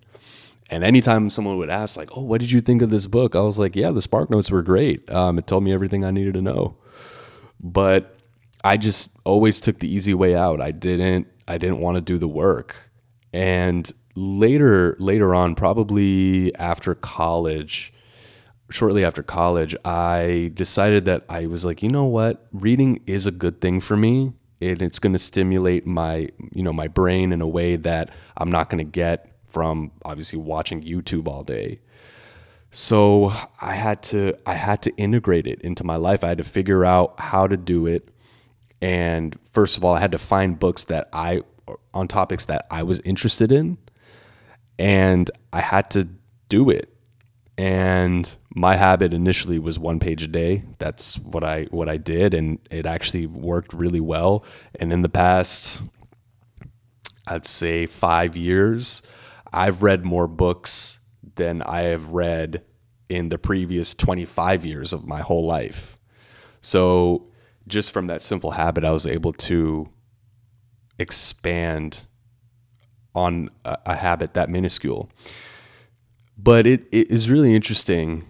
and 0.70 0.84
anytime 0.84 1.30
someone 1.30 1.58
would 1.58 1.70
ask 1.70 1.98
like 1.98 2.10
oh 2.18 2.22
what 2.22 2.42
did 2.42 2.52
you 2.52 2.62
think 2.62 2.82
of 2.82 2.90
this 2.90 3.08
book 3.08 3.36
i 3.36 3.40
was 3.40 3.60
like 3.60 3.76
yeah 3.76 3.92
the 3.92 4.02
spark 4.02 4.30
notes 4.30 4.52
were 4.52 4.62
great 4.62 5.10
um, 5.12 5.38
it 5.38 5.48
told 5.48 5.64
me 5.64 5.74
everything 5.74 6.04
i 6.04 6.12
needed 6.12 6.34
to 6.34 6.42
know 6.42 6.76
but 7.60 8.18
i 8.64 8.78
just 8.78 9.18
always 9.26 9.60
took 9.60 9.80
the 9.80 9.94
easy 9.94 10.14
way 10.14 10.36
out 10.36 10.62
i 10.62 10.72
didn't 10.72 11.28
I 11.48 11.58
didn't 11.58 11.80
want 11.80 11.96
to 11.96 12.02
do 12.02 12.18
the 12.18 12.28
work. 12.28 12.90
And 13.34 13.90
later 14.16 14.96
later 15.00 15.36
on, 15.36 15.56
probably 15.56 16.56
after 16.56 16.96
college, 16.96 17.94
shortly 18.70 19.04
after 19.06 19.22
college, 19.22 19.76
I 19.86 20.52
decided 20.54 21.06
that 21.06 21.26
I 21.30 21.46
was 21.48 21.66
like, 21.66 21.84
you 21.84 21.90
know 21.90 22.06
what? 22.06 22.48
Reading 22.52 23.02
is 23.06 23.28
a 23.28 23.32
good 23.32 23.62
thing 23.62 23.80
for 23.80 23.98
me. 23.98 24.34
And 24.62 24.82
it's 24.82 25.00
going 25.00 25.14
to 25.14 25.20
stimulate 25.20 25.86
my, 25.86 26.30
you 26.54 26.64
know, 26.64 26.74
my 26.74 26.88
brain 26.88 27.34
in 27.34 27.42
a 27.42 27.48
way 27.48 27.76
that 27.76 28.10
I'm 28.38 28.50
not 28.50 28.70
going 28.70 28.84
to 28.84 28.90
get 28.90 29.35
from 29.56 29.92
obviously 30.04 30.38
watching 30.38 30.84
YouTube 30.84 31.30
all 31.30 31.44
day. 31.46 31.80
So 32.72 33.32
I 33.62 33.74
had 33.74 34.04
to 34.04 34.20
I 34.46 34.56
had 34.56 34.82
to 34.82 34.92
integrate 34.98 35.48
it 35.48 35.62
into 35.62 35.86
my 35.86 35.96
life. 35.96 36.26
I 36.26 36.28
had 36.28 36.40
to 36.40 36.44
figure 36.44 36.84
out 36.84 37.18
how 37.18 37.48
to 37.48 37.56
do 37.56 37.88
it 37.88 38.10
And 38.82 39.38
first 39.54 39.78
of 39.78 39.84
all, 39.84 39.94
I 39.96 40.00
had 40.00 40.12
to 40.12 40.18
find 40.18 40.60
books 40.60 40.86
that 40.86 41.10
I 41.14 41.42
on 41.94 42.08
topics 42.08 42.46
that 42.46 42.68
I 42.70 42.84
was 42.84 43.00
interested 43.00 43.52
in 43.52 43.78
and 44.78 45.32
I 45.52 45.62
had 45.62 45.90
to 45.92 46.08
do 46.50 46.70
it. 46.70 46.90
And 47.58 48.32
my 48.54 48.76
habit 48.76 49.14
initially 49.14 49.60
was 49.60 49.80
one 49.80 50.00
page 50.00 50.22
a 50.24 50.28
day. 50.28 50.64
That's 50.78 51.18
what 51.18 51.44
I 51.44 51.64
what 51.72 51.90
I 51.90 51.98
did 51.98 52.34
and 52.34 52.60
it 52.70 52.86
actually 52.86 53.26
worked 53.26 53.74
really 53.74 54.02
well. 54.02 54.44
And 54.80 54.94
in 54.94 55.02
the 55.02 55.10
past 55.10 55.84
I'd 57.28 57.48
say 57.48 57.88
5 57.88 58.36
years, 58.36 59.02
I've 59.56 59.82
read 59.84 60.04
more 60.04 60.28
books 60.28 61.00
than 61.36 61.62
I 61.62 61.84
have 61.84 62.10
read 62.10 62.64
in 63.08 63.30
the 63.30 63.38
previous 63.38 63.94
25 63.94 64.66
years 64.66 64.92
of 64.92 65.08
my 65.08 65.22
whole 65.22 65.46
life. 65.46 65.98
So, 66.60 67.28
just 67.68 67.92
from 67.92 68.08
that 68.08 68.22
simple 68.22 68.52
habit, 68.52 68.84
I 68.84 68.92
was 68.92 69.08
able 69.08 69.34
to 69.34 69.90
expand 71.00 72.06
on 73.16 73.50
a, 73.64 73.78
a 73.86 73.96
habit 73.96 74.34
that 74.34 74.50
minuscule. 74.50 75.10
But 76.38 76.68
it, 76.68 76.86
it 76.92 77.10
is 77.10 77.30
really 77.30 77.56
interesting 77.56 78.26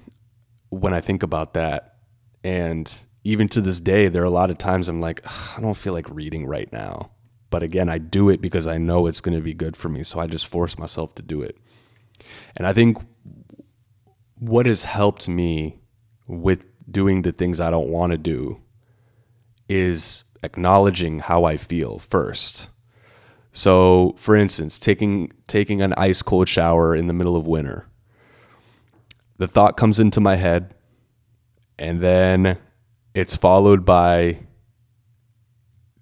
when 0.70 0.94
I 0.94 1.01
think 1.01 1.24
about 1.24 1.55
that. 1.55 1.96
And 2.44 2.94
even 3.24 3.50
to 3.50 3.62
this 3.62 3.79
day, 3.79 4.08
there 4.10 4.22
are 4.22 4.25
a 4.25 4.29
lot 4.29 4.51
of 4.51 4.60
times 4.60 4.88
I'm 4.88 5.01
like, 5.01 5.25
I 5.58 5.60
don't 5.60 5.74
feel 5.74 5.94
like 5.94 6.08
reading 6.10 6.46
right 6.46 6.72
now. 6.72 7.10
But 7.55 7.63
again, 7.63 7.88
I 7.88 8.00
do 8.00 8.27
it 8.27 8.41
because 8.41 8.67
I 8.67 8.77
know 8.77 9.07
it's 9.07 9.21
going 9.21 9.38
to 9.38 9.41
be 9.41 9.53
good 9.53 9.77
for 9.77 9.88
me. 9.88 10.03
So 10.03 10.19
I 10.19 10.27
just 10.27 10.45
force 10.45 10.77
myself 10.77 11.15
to 11.15 11.21
do 11.21 11.41
it. 11.41 11.57
And 12.57 12.67
I 12.67 12.74
think 12.74 12.97
what 14.38 14.65
has 14.65 14.83
helped 14.83 15.29
me 15.29 15.79
with 16.27 16.65
doing 16.91 17.21
the 17.21 17.31
things 17.31 17.62
I 17.62 17.71
don't 17.71 17.88
want 17.88 18.12
to 18.12 18.17
do 18.17 18.59
is 19.69 20.25
acknowledging 20.43 21.19
how 21.19 21.45
I 21.45 21.55
feel 21.55 21.97
first. 21.97 22.71
So, 23.53 24.15
for 24.17 24.35
instance, 24.35 24.77
taking 24.77 25.31
taking 25.47 25.81
an 25.81 25.93
ice 25.95 26.21
cold 26.21 26.50
shower 26.50 26.93
in 26.93 27.07
the 27.07 27.13
middle 27.13 27.38
of 27.38 27.47
winter. 27.47 27.88
The 29.38 29.47
thought 29.47 29.77
comes 29.77 29.97
into 29.97 30.19
my 30.19 30.35
head 30.35 30.75
and 31.79 32.01
then 32.01 32.57
it's 33.13 33.38
followed 33.38 33.85
by 33.85 34.39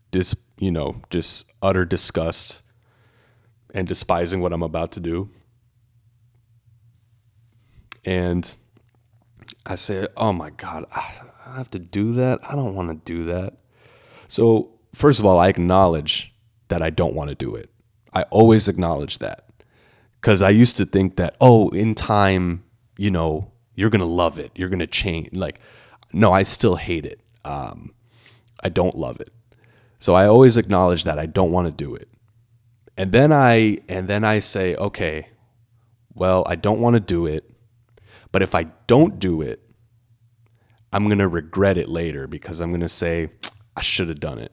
dis, 0.10 0.34
you 0.58 0.72
know, 0.72 1.02
just 1.10 1.52
utter 1.62 1.86
disgust 1.86 2.62
and 3.74 3.88
despising 3.88 4.42
what 4.42 4.54
I'm 4.54 4.64
about 4.64 4.92
to 4.94 5.00
do 5.00 5.30
and 8.06 8.56
I 9.66 9.76
say, 9.76 10.08
"Oh 10.18 10.34
my 10.34 10.50
God, 10.52 10.86
I 10.92 11.56
have 11.56 11.70
to 11.72 11.80
do 11.80 12.14
that. 12.14 12.40
I 12.44 12.56
don't 12.56 12.76
want 12.76 12.90
to 12.90 13.14
do 13.14 13.26
that." 13.26 13.58
So 14.28 14.72
first 14.94 15.20
of 15.20 15.26
all, 15.26 15.40
I 15.40 15.48
acknowledge 15.48 16.34
that 16.68 16.82
I 16.82 16.90
don't 16.90 17.16
want 17.16 17.30
to 17.30 17.36
do 17.36 17.56
it. 17.56 17.70
I 18.14 18.24
always 18.24 18.68
acknowledge 18.68 19.20
that 19.20 19.46
because 20.20 20.42
I 20.42 20.50
used 20.50 20.78
to 20.78 20.86
think 20.86 21.16
that, 21.18 21.36
oh, 21.42 21.70
in 21.70 21.96
time, 21.96 22.64
you 22.98 23.12
know, 23.12 23.52
you're 23.76 23.90
gonna 23.90 24.06
love 24.06 24.40
it. 24.40 24.52
You're 24.56 24.70
gonna 24.70 24.88
change. 24.88 25.30
Like, 25.34 25.60
no, 26.12 26.32
I 26.32 26.44
still 26.44 26.76
hate 26.76 27.06
it. 27.06 27.20
Um, 27.46 27.94
I 28.64 28.70
don't 28.70 28.98
love 28.98 29.20
it. 29.20 29.32
So 30.04 30.16
I 30.16 30.28
always 30.28 30.58
acknowledge 30.58 31.06
that 31.06 31.18
I 31.18 31.28
don't 31.28 31.54
want 31.54 31.66
to 31.66 31.72
do 31.72 31.96
it. 31.96 32.10
And 32.98 33.14
then 33.14 33.32
I 33.32 33.80
and 33.88 34.06
then 34.06 34.26
I 34.26 34.40
say, 34.40 34.76
okay, 34.76 35.30
well, 36.14 36.44
I 36.46 36.58
don't 36.58 36.82
want 36.82 36.96
to 36.96 37.00
do 37.00 37.26
it. 37.26 37.50
But 38.34 38.42
if 38.42 38.54
I 38.54 38.64
don't 38.86 39.18
do 39.18 39.42
it, 39.42 39.62
I'm 40.92 41.06
going 41.06 41.20
to 41.20 41.30
regret 41.30 41.78
it 41.78 41.88
later 41.88 42.28
because 42.28 42.60
I'm 42.60 42.72
going 42.72 42.82
to 42.82 42.90
say, 42.90 43.30
I 43.78 43.82
should 43.82 44.10
have 44.10 44.20
done 44.20 44.40
it. 44.40 44.52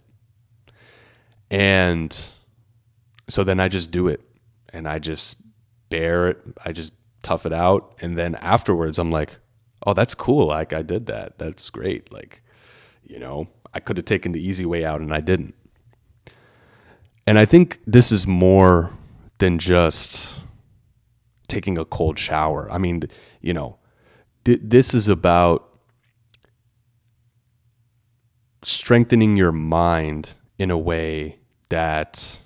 And 1.50 2.16
so 3.28 3.42
then 3.42 3.59
I 3.59 3.66
just 3.66 3.90
do 3.90 4.07
it 4.07 4.21
and 4.73 4.87
I 4.87 5.00
just 5.00 5.42
bear 5.88 6.28
it. 6.28 6.38
I 6.64 6.71
just 6.71 6.93
tough 7.25 7.45
it 7.45 7.52
out. 7.52 7.97
And 8.00 8.17
then 8.17 8.36
afterwards, 8.36 9.00
I'm 9.00 9.10
like, 9.10 9.39
oh, 9.84 9.95
that's 9.95 10.15
cool. 10.15 10.47
Like 10.47 10.73
I 10.73 10.82
did 10.82 11.06
that. 11.06 11.41
That's 11.41 11.71
great. 11.71 12.13
Like, 12.13 12.41
you 13.02 13.19
know, 13.19 13.49
I 13.73 13.80
could 13.80 13.97
have 13.97 14.06
taken 14.06 14.33
the 14.33 14.45
easy 14.45 14.67
way 14.67 14.85
out 14.85 15.00
and 15.00 15.13
I 15.13 15.21
didn't. 15.21 15.54
And 17.26 17.39
I 17.39 17.45
think 17.45 17.80
this 17.87 18.11
is 18.11 18.26
more 18.26 18.93
than 19.39 19.59
just 19.59 20.41
taking 21.49 21.78
a 21.78 21.85
cold 21.85 22.19
shower. 22.19 22.71
I 22.71 22.78
mean, 22.78 23.02
you 23.41 23.54
know, 23.54 23.78
th- 24.45 24.61
this 24.63 24.95
is 24.95 25.09
about 25.09 25.67
strengthening 28.63 29.37
your 29.37 29.52
mind 29.52 30.35
in 30.59 30.71
a 30.71 30.78
way 30.78 31.39
that 31.69 32.41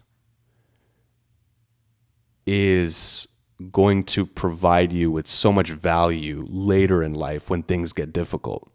is 2.46 3.26
going 3.70 4.04
to 4.04 4.26
provide 4.26 4.92
you 4.92 5.10
with 5.10 5.26
so 5.26 5.52
much 5.52 5.70
value 5.70 6.46
later 6.48 7.02
in 7.02 7.14
life 7.14 7.48
when 7.48 7.62
things 7.62 7.92
get 7.92 8.12
difficult. 8.12 8.70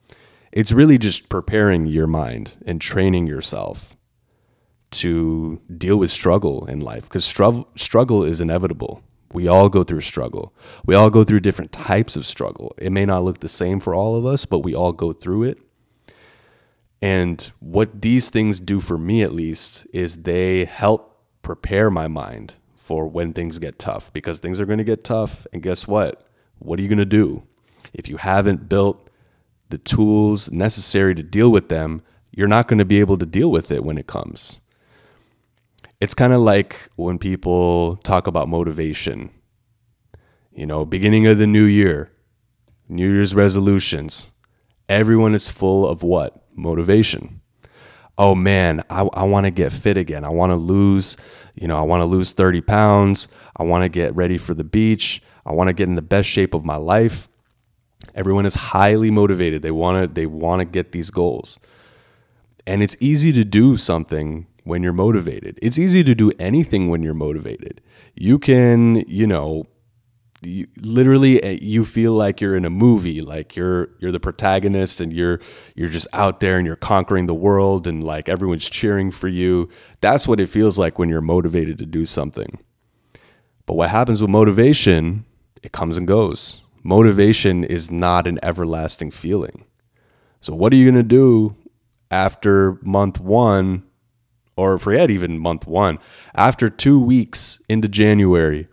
It's 0.52 0.72
really 0.72 0.98
just 0.98 1.30
preparing 1.30 1.86
your 1.86 2.08
mind 2.08 2.58
and 2.66 2.82
training 2.82 3.28
yourself 3.28 3.96
to 4.92 5.62
deal 5.78 5.98
with 5.98 6.10
struggle 6.10 6.66
in 6.66 6.80
life 6.80 7.04
because 7.04 7.24
struggle 7.24 7.70
struggle 7.76 8.24
is 8.24 8.42
inevitable. 8.42 9.04
We 9.32 9.48
all 9.48 9.70
go 9.70 9.84
through 9.84 10.02
struggle. 10.02 10.54
We 10.86 10.96
all 10.96 11.12
go 11.12 11.24
through 11.24 11.42
different 11.42 11.72
types 11.72 12.16
of 12.16 12.26
struggle. 12.26 12.74
It 12.80 12.92
may 12.92 13.06
not 13.06 13.24
look 13.24 13.40
the 13.40 13.48
same 13.48 13.80
for 13.80 13.94
all 13.94 14.16
of 14.16 14.26
us, 14.26 14.46
but 14.46 14.60
we 14.60 14.74
all 14.74 14.92
go 14.92 15.14
through 15.14 15.44
it. 15.44 15.60
And 17.02 17.40
what 17.60 18.02
these 18.02 18.30
things 18.30 18.60
do 18.60 18.82
for 18.82 18.98
me, 18.98 19.22
at 19.22 19.34
least, 19.34 19.86
is 19.94 20.24
they 20.24 20.66
help 20.66 21.24
prepare 21.44 21.92
my 21.92 22.08
mind 22.08 22.56
for 22.76 23.08
when 23.08 23.34
things 23.34 23.60
get 23.60 23.78
tough 23.78 24.12
because 24.12 24.40
things 24.40 24.60
are 24.60 24.66
going 24.66 24.80
to 24.80 24.84
get 24.84 25.04
tough. 25.04 25.46
And 25.54 25.62
guess 25.62 25.88
what? 25.88 26.26
What 26.58 26.80
are 26.80 26.82
you 26.82 26.90
going 26.90 26.98
to 26.98 27.06
do? 27.06 27.44
If 27.94 28.08
you 28.08 28.18
haven't 28.18 28.68
built 28.68 29.09
the 29.70 29.78
tools 29.78 30.52
necessary 30.52 31.16
to 31.16 31.24
deal 31.24 31.52
with 31.52 31.70
them, 31.70 32.02
you're 32.32 32.48
not 32.48 32.68
going 32.68 32.80
to 32.80 32.86
be 32.86 33.00
able 33.00 33.18
to 33.18 33.26
deal 33.26 33.52
with 33.52 33.72
it 33.72 33.84
when 33.84 33.98
it 33.98 34.08
comes 34.08 34.60
it's 36.02 36.14
kind 36.14 36.34
of 36.34 36.42
like 36.42 36.90
when 36.96 37.18
people 37.18 37.98
talk 37.98 38.28
about 38.28 38.48
motivation. 38.48 39.32
You 40.54 40.66
know, 40.66 40.86
beginning 40.86 41.28
of 41.28 41.38
the 41.38 41.48
new 41.48 41.64
year, 41.64 42.12
New 42.88 43.12
Year's 43.12 43.36
resolutions. 43.36 44.32
Everyone 44.88 45.36
is 45.36 45.50
full 45.50 45.88
of 45.88 46.02
what? 46.02 46.44
Motivation. 46.56 47.42
Oh 48.18 48.34
man, 48.34 48.84
I, 48.90 49.02
I 49.14 49.24
want 49.24 49.46
to 49.46 49.52
get 49.52 49.72
fit 49.72 49.96
again. 49.96 50.26
I 50.26 50.30
want 50.30 50.52
to 50.52 50.60
lose, 50.60 51.16
you 51.54 51.68
know, 51.68 51.78
I 51.78 51.82
want 51.82 52.02
to 52.02 52.06
lose 52.06 52.32
30 52.32 52.62
pounds. 52.62 53.28
I 53.56 53.64
want 53.64 53.84
to 53.84 53.90
get 53.90 54.16
ready 54.16 54.38
for 54.38 54.54
the 54.54 54.64
beach. 54.64 55.22
I 55.46 55.54
want 55.54 55.68
to 55.68 55.74
get 55.74 55.88
in 55.88 55.96
the 55.96 56.02
best 56.02 56.28
shape 56.28 56.54
of 56.54 56.66
my 56.66 56.76
life. 56.76 57.29
Everyone 58.16 58.46
is 58.46 58.56
highly 58.56 59.12
motivated. 59.12 59.62
They 59.62 59.72
want 59.72 60.02
to 60.02 60.14
they 60.14 60.26
want 60.26 60.60
to 60.60 60.66
get 60.66 60.92
these 60.92 61.12
goals. 61.12 61.60
And 62.66 62.84
it's 62.84 62.96
easy 63.00 63.32
to 63.34 63.44
do 63.44 63.78
something 63.78 64.48
when 64.64 64.84
you're 64.84 64.94
motivated. 64.94 65.58
It's 65.62 65.80
easy 65.80 66.04
to 66.04 66.14
do 66.16 66.32
anything 66.40 66.90
when 66.90 67.02
you're 67.02 67.14
motivated. 67.14 67.82
You 68.16 68.38
can, 68.38 69.04
you 69.08 69.26
know, 69.26 69.66
you, 70.42 70.68
literally 70.78 71.42
eh, 71.44 71.58
you 71.62 71.84
feel 71.86 72.14
like 72.14 72.40
you're 72.40 72.56
in 72.56 72.66
a 72.66 72.70
movie 72.70 73.22
like 73.22 73.56
you're 73.56 73.90
you're 74.00 74.12
the 74.12 74.20
protagonist 74.20 75.02
and 75.02 75.12
you're 75.12 75.40
you're 75.76 75.90
just 75.90 76.08
out 76.14 76.40
there 76.40 76.58
and 76.58 76.66
you're 76.66 76.76
conquering 76.76 77.26
the 77.26 77.34
world 77.34 77.86
and 77.88 78.04
like 78.04 78.30
everyone's 78.30 78.70
cheering 78.70 79.12
for 79.12 79.28
you 79.28 79.68
that's 80.02 80.28
what 80.28 80.40
it 80.40 80.48
feels 80.48 80.78
like 80.80 80.98
when 80.98 81.10
you're 81.10 81.22
motivated 81.22 81.78
to 81.78 81.86
do 81.86 82.06
something 82.06 82.58
but 83.66 83.74
what 83.74 83.90
happens 83.90 84.22
with 84.22 84.30
motivation 84.32 85.26
it 85.62 85.72
comes 85.72 85.98
and 85.98 86.08
goes 86.08 86.62
motivation 86.84 87.64
is 87.64 87.92
not 87.92 88.28
an 88.28 88.40
everlasting 88.44 89.12
feeling 89.12 89.66
so 90.42 90.54
what 90.54 90.72
are 90.74 90.76
you 90.76 90.86
going 90.86 90.96
to 90.96 91.04
do 91.04 91.56
after 92.12 92.80
month 92.82 93.20
1 93.20 93.84
or 94.60 94.78
forget 94.78 95.10
even 95.10 95.40
month 95.40 95.66
one, 95.66 95.98
after 96.36 96.70
two 96.70 97.00
weeks 97.00 97.62
into 97.70 97.88
January, 97.88 98.68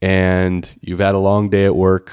and 0.00 0.78
you've 0.80 0.98
had 0.98 1.14
a 1.14 1.18
long 1.18 1.50
day 1.50 1.66
at 1.66 1.76
work, 1.76 2.10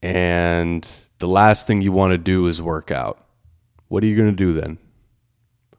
and 0.00 1.04
the 1.18 1.26
last 1.26 1.66
thing 1.66 1.82
you 1.82 1.92
want 1.92 2.12
to 2.12 2.18
do 2.18 2.46
is 2.46 2.62
work 2.62 2.90
out, 2.90 3.26
what 3.88 4.02
are 4.02 4.06
you 4.06 4.16
going 4.16 4.30
to 4.30 4.34
do 4.34 4.54
then? 4.54 4.78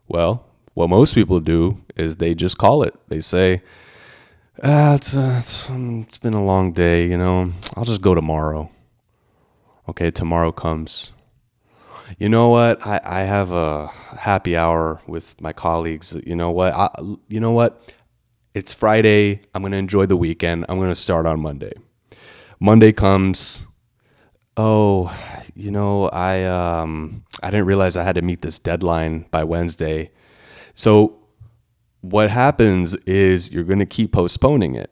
Well, 0.07 0.45
what 0.75 0.91
most 0.91 1.15
people 1.15 1.39
do 1.39 1.83
is 1.95 2.17
they 2.17 2.35
just 2.35 2.59
call 2.59 2.83
it. 2.83 2.93
They 3.07 3.21
say, 3.21 3.63
ah, 4.63 4.95
it's, 4.95 5.15
uh, 5.15 5.35
it's, 5.37 5.69
um, 5.69 6.05
it's 6.07 6.17
been 6.17 6.33
a 6.33 6.43
long 6.43 6.71
day, 6.73 7.07
you 7.07 7.17
know, 7.17 7.51
I'll 7.75 7.85
just 7.85 8.01
go 8.01 8.15
tomorrow. 8.15 8.69
Okay, 9.87 10.11
tomorrow 10.11 10.51
comes 10.51 11.13
you 12.17 12.29
know 12.29 12.49
what? 12.49 12.85
I, 12.85 12.99
I 13.03 13.19
have 13.21 13.51
a 13.51 13.87
happy 13.87 14.57
hour 14.57 14.99
with 15.05 15.39
my 15.39 15.53
colleagues. 15.53 16.17
You 16.25 16.35
know 16.35 16.51
what? 16.51 16.73
I, 16.73 16.89
you 17.27 17.39
know 17.39 17.51
what? 17.51 17.93
It's 18.53 18.73
Friday. 18.73 19.41
I'm 19.53 19.61
going 19.61 19.73
to 19.73 19.77
enjoy 19.77 20.05
the 20.07 20.17
weekend. 20.17 20.65
I'm 20.67 20.77
going 20.79 20.89
to 20.89 20.95
start 20.95 21.25
on 21.25 21.39
Monday. 21.39 21.73
Monday 22.59 22.91
comes. 22.91 23.65
Oh, 24.57 25.15
you 25.55 25.71
know, 25.71 26.09
I 26.09 26.43
um 26.43 27.23
I 27.41 27.49
didn't 27.49 27.67
realize 27.67 27.95
I 27.95 28.03
had 28.03 28.15
to 28.15 28.21
meet 28.21 28.41
this 28.41 28.59
deadline 28.59 29.25
by 29.31 29.43
Wednesday. 29.45 30.11
So 30.73 31.18
what 32.01 32.29
happens 32.31 32.95
is 33.05 33.51
you're 33.51 33.63
going 33.63 33.79
to 33.79 33.85
keep 33.85 34.11
postponing 34.11 34.75
it. 34.75 34.91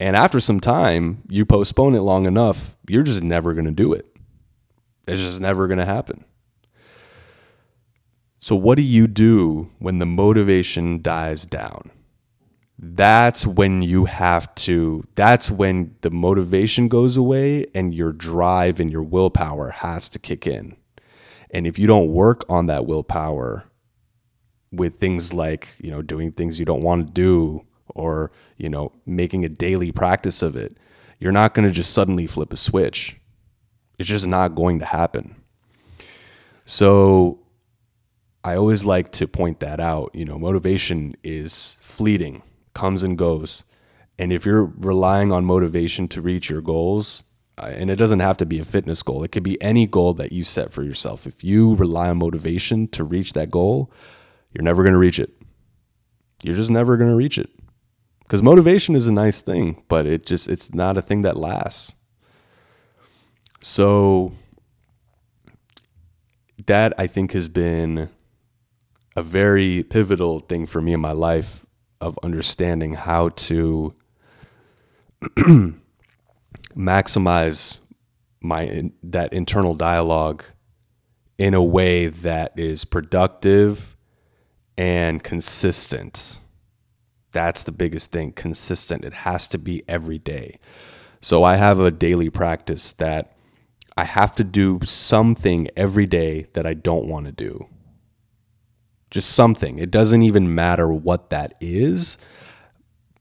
And 0.00 0.16
after 0.16 0.40
some 0.40 0.60
time, 0.60 1.22
you 1.28 1.46
postpone 1.46 1.94
it 1.94 2.00
long 2.00 2.26
enough, 2.26 2.76
you're 2.88 3.02
just 3.02 3.22
never 3.22 3.54
going 3.54 3.64
to 3.64 3.70
do 3.70 3.92
it. 3.92 4.06
It's 5.06 5.22
just 5.22 5.40
never 5.40 5.66
going 5.66 5.78
to 5.78 5.84
happen. 5.84 6.24
So, 8.38 8.56
what 8.56 8.76
do 8.76 8.82
you 8.82 9.06
do 9.06 9.70
when 9.78 10.00
the 10.00 10.06
motivation 10.06 11.00
dies 11.00 11.46
down? 11.46 11.90
That's 12.78 13.46
when 13.46 13.82
you 13.82 14.04
have 14.04 14.54
to, 14.56 15.04
that's 15.14 15.50
when 15.50 15.94
the 16.02 16.10
motivation 16.10 16.88
goes 16.88 17.16
away 17.16 17.66
and 17.74 17.94
your 17.94 18.12
drive 18.12 18.80
and 18.80 18.90
your 18.90 19.02
willpower 19.02 19.70
has 19.70 20.08
to 20.10 20.18
kick 20.18 20.46
in. 20.46 20.76
And 21.50 21.66
if 21.66 21.78
you 21.78 21.86
don't 21.86 22.12
work 22.12 22.44
on 22.48 22.66
that 22.66 22.84
willpower 22.84 23.64
with 24.76 24.98
things 24.98 25.32
like, 25.32 25.68
you 25.78 25.90
know, 25.90 26.02
doing 26.02 26.32
things 26.32 26.58
you 26.58 26.66
don't 26.66 26.82
want 26.82 27.06
to 27.06 27.12
do 27.12 27.64
or, 27.94 28.30
you 28.56 28.68
know, 28.68 28.92
making 29.06 29.44
a 29.44 29.48
daily 29.48 29.92
practice 29.92 30.42
of 30.42 30.56
it, 30.56 30.76
you're 31.18 31.32
not 31.32 31.54
going 31.54 31.66
to 31.66 31.74
just 31.74 31.92
suddenly 31.92 32.26
flip 32.26 32.52
a 32.52 32.56
switch. 32.56 33.16
It's 33.98 34.08
just 34.08 34.26
not 34.26 34.54
going 34.54 34.80
to 34.80 34.84
happen. 34.84 35.36
So 36.64 37.38
I 38.42 38.56
always 38.56 38.84
like 38.84 39.12
to 39.12 39.28
point 39.28 39.60
that 39.60 39.80
out. 39.80 40.10
You 40.14 40.24
know, 40.24 40.38
motivation 40.38 41.14
is 41.22 41.78
fleeting, 41.82 42.42
comes 42.74 43.02
and 43.02 43.16
goes. 43.16 43.64
And 44.18 44.32
if 44.32 44.44
you're 44.46 44.64
relying 44.64 45.32
on 45.32 45.44
motivation 45.44 46.08
to 46.08 46.22
reach 46.22 46.50
your 46.50 46.60
goals, 46.60 47.24
uh, 47.56 47.72
and 47.74 47.90
it 47.90 47.96
doesn't 47.96 48.20
have 48.20 48.36
to 48.38 48.46
be 48.46 48.58
a 48.58 48.64
fitness 48.64 49.02
goal, 49.02 49.22
it 49.22 49.32
could 49.32 49.42
be 49.42 49.60
any 49.62 49.86
goal 49.86 50.14
that 50.14 50.32
you 50.32 50.42
set 50.42 50.72
for 50.72 50.82
yourself. 50.82 51.26
If 51.26 51.44
you 51.44 51.74
rely 51.76 52.08
on 52.08 52.18
motivation 52.18 52.88
to 52.88 53.04
reach 53.04 53.32
that 53.34 53.50
goal, 53.50 53.90
you're 54.54 54.64
never 54.64 54.82
going 54.82 54.92
to 54.92 54.98
reach 54.98 55.18
it. 55.18 55.30
You're 56.42 56.54
just 56.54 56.70
never 56.70 56.96
going 56.96 57.10
to 57.10 57.16
reach 57.16 57.38
it. 57.38 57.50
Because 58.20 58.42
motivation 58.42 58.94
is 58.94 59.06
a 59.06 59.12
nice 59.12 59.42
thing, 59.42 59.82
but 59.88 60.06
it 60.06 60.24
just 60.24 60.48
it's 60.48 60.72
not 60.72 60.96
a 60.96 61.02
thing 61.02 61.22
that 61.22 61.36
lasts. 61.36 61.92
So 63.60 64.32
that 66.66 66.94
I 66.98 67.06
think 67.06 67.32
has 67.32 67.48
been 67.48 68.08
a 69.16 69.22
very 69.22 69.82
pivotal 69.82 70.40
thing 70.40 70.66
for 70.66 70.80
me 70.80 70.92
in 70.92 71.00
my 71.00 71.12
life 71.12 71.66
of 72.00 72.18
understanding 72.22 72.94
how 72.94 73.30
to 73.30 73.94
maximize 76.76 77.78
my 78.40 78.90
that 79.02 79.32
internal 79.32 79.74
dialogue 79.74 80.44
in 81.38 81.54
a 81.54 81.62
way 81.62 82.08
that 82.08 82.58
is 82.58 82.84
productive 82.84 83.93
and 84.76 85.22
consistent. 85.22 86.40
That's 87.32 87.62
the 87.64 87.72
biggest 87.72 88.12
thing, 88.12 88.32
consistent. 88.32 89.04
It 89.04 89.12
has 89.12 89.46
to 89.48 89.58
be 89.58 89.82
every 89.88 90.18
day. 90.18 90.58
So 91.20 91.42
I 91.42 91.56
have 91.56 91.80
a 91.80 91.90
daily 91.90 92.30
practice 92.30 92.92
that 92.92 93.36
I 93.96 94.04
have 94.04 94.34
to 94.36 94.44
do 94.44 94.80
something 94.84 95.68
every 95.76 96.06
day 96.06 96.48
that 96.52 96.66
I 96.66 96.74
don't 96.74 97.08
want 97.08 97.26
to 97.26 97.32
do. 97.32 97.66
Just 99.10 99.30
something. 99.30 99.78
It 99.78 99.90
doesn't 99.90 100.22
even 100.22 100.54
matter 100.54 100.92
what 100.92 101.30
that 101.30 101.54
is. 101.60 102.18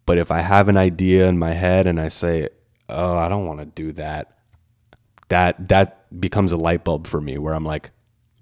But 0.06 0.18
if 0.18 0.32
I 0.32 0.40
have 0.40 0.68
an 0.68 0.78
idea 0.78 1.28
in 1.28 1.38
my 1.38 1.54
head 1.54 1.88
and 1.88 2.00
I 2.00 2.08
say, 2.08 2.50
"Oh, 2.90 3.16
I 3.16 3.30
don't 3.30 3.46
want 3.46 3.60
to 3.60 3.66
do 3.66 3.92
that." 3.94 4.36
That 5.30 5.70
that 5.70 6.20
becomes 6.20 6.52
a 6.52 6.58
light 6.58 6.84
bulb 6.84 7.08
for 7.08 7.22
me 7.22 7.38
where 7.38 7.54
I'm 7.54 7.66
like, 7.66 7.92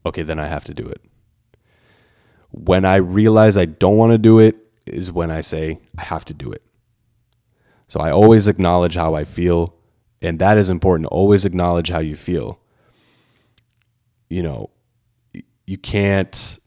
"Okay, 0.06 0.24
then 0.24 0.40
I 0.40 0.48
have 0.48 0.64
to 0.66 0.74
do 0.74 0.88
it." 0.88 1.02
When 2.52 2.86
I 2.86 2.96
realize 2.96 3.58
I 3.58 3.66
don't 3.66 3.98
want 3.98 4.12
to 4.12 4.18
do 4.18 4.40
it 4.40 4.58
is 4.86 5.12
when 5.12 5.32
I 5.32 5.42
say 5.42 5.80
I 5.98 6.04
have 6.04 6.26
to 6.26 6.34
do 6.34 6.52
it. 6.52 6.64
So 7.88 8.00
I 8.00 8.12
always 8.12 8.48
acknowledge 8.48 8.96
how 8.96 9.16
I 9.16 9.24
feel 9.24 9.76
and 10.22 10.40
that 10.40 10.58
is 10.58 10.70
important. 10.70 11.08
Always 11.08 11.46
acknowledge 11.46 11.90
how 11.90 12.00
you 12.00 12.16
feel. 12.16 12.60
You 14.30 14.44
know, 14.44 14.70
you 15.66 15.78
can't, 15.78 16.60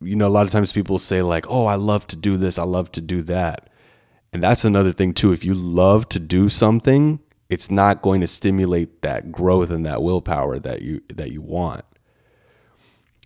you 0.00 0.16
know, 0.16 0.26
a 0.26 0.28
lot 0.28 0.46
of 0.46 0.52
times 0.52 0.72
people 0.72 0.98
say, 0.98 1.22
like, 1.22 1.46
oh, 1.48 1.66
I 1.66 1.76
love 1.76 2.06
to 2.08 2.16
do 2.16 2.36
this, 2.36 2.58
I 2.58 2.64
love 2.64 2.90
to 2.92 3.00
do 3.00 3.22
that. 3.22 3.70
And 4.32 4.42
that's 4.42 4.64
another 4.64 4.92
thing, 4.92 5.14
too. 5.14 5.32
If 5.32 5.44
you 5.44 5.54
love 5.54 6.08
to 6.10 6.18
do 6.18 6.48
something, 6.48 7.20
it's 7.48 7.70
not 7.70 8.02
going 8.02 8.20
to 8.20 8.26
stimulate 8.26 9.02
that 9.02 9.32
growth 9.32 9.70
and 9.70 9.86
that 9.86 10.02
willpower 10.02 10.58
that 10.58 10.82
you 10.82 11.00
that 11.14 11.30
you 11.30 11.40
want 11.40 11.84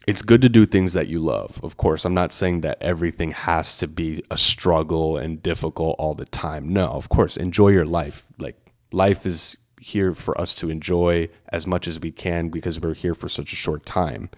it's 0.07 0.23
good 0.23 0.43
to 0.43 0.49
do 0.49 0.65
things 0.65 0.93
that 0.95 1.09
you 1.09 1.19
love. 1.19 1.61
Of 1.63 1.77
course, 1.77 2.05
I'm 2.05 2.15
not 2.15 2.33
saying 2.33 2.63
that 2.63 2.79
everything 2.81 3.33
has 3.33 3.77
to 3.77 3.87
be 3.87 4.25
a 4.31 4.39
struggle 4.39 5.17
and 5.19 5.43
difficult 5.43 5.97
all 5.99 6.15
the 6.15 6.25
time. 6.25 6.73
No, 6.73 6.89
of 6.89 7.09
course, 7.09 7.37
enjoy 7.37 7.69
your 7.69 7.85
life. 7.85 8.25
Like 8.39 8.57
life 8.93 9.27
is 9.27 9.57
here 9.81 10.15
for 10.15 10.39
us 10.41 10.55
to 10.55 10.71
enjoy 10.71 11.29
as 11.51 11.67
much 11.67 11.89
as 11.89 11.99
we 11.99 12.13
can 12.13 12.49
because 12.49 12.79
we're 12.81 12.95
here 12.95 13.15
for 13.15 13.29
such 13.29 13.53
a 13.53 13.57
short 13.57 13.87
time. 13.87 14.31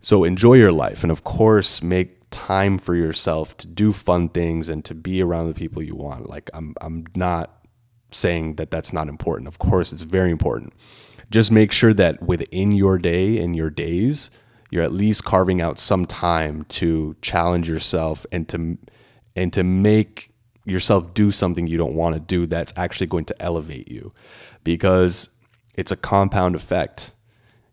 So 0.00 0.24
enjoy 0.24 0.54
your 0.54 0.72
life 0.72 1.02
and 1.02 1.10
of 1.10 1.24
course 1.24 1.82
make 1.82 2.22
time 2.30 2.78
for 2.78 2.94
yourself 2.94 3.56
to 3.56 3.66
do 3.66 3.92
fun 3.92 4.28
things 4.28 4.68
and 4.68 4.84
to 4.84 4.94
be 4.94 5.20
around 5.20 5.48
the 5.48 5.54
people 5.54 5.82
you 5.82 5.96
want. 5.96 6.28
Like 6.28 6.48
I'm 6.54 6.74
I'm 6.80 7.06
not 7.16 7.66
saying 8.12 8.54
that 8.54 8.70
that's 8.70 8.92
not 8.92 9.08
important. 9.08 9.48
Of 9.48 9.58
course 9.58 9.92
it's 9.92 10.02
very 10.02 10.30
important. 10.30 10.74
Just 11.30 11.50
make 11.50 11.72
sure 11.72 11.92
that 11.94 12.22
within 12.22 12.70
your 12.70 12.98
day 12.98 13.38
and 13.38 13.56
your 13.56 13.70
days 13.70 14.30
you're 14.70 14.82
at 14.82 14.92
least 14.92 15.24
carving 15.24 15.60
out 15.60 15.78
some 15.78 16.06
time 16.06 16.64
to 16.64 17.16
challenge 17.22 17.68
yourself 17.68 18.26
and 18.32 18.48
to 18.48 18.78
and 19.34 19.52
to 19.52 19.62
make 19.62 20.30
yourself 20.64 21.14
do 21.14 21.30
something 21.30 21.66
you 21.66 21.78
don't 21.78 21.94
want 21.94 22.14
to 22.14 22.20
do 22.20 22.46
that's 22.46 22.72
actually 22.76 23.06
going 23.06 23.24
to 23.24 23.42
elevate 23.42 23.88
you 23.88 24.12
because 24.64 25.28
it's 25.74 25.92
a 25.92 25.96
compound 25.96 26.54
effect. 26.54 27.14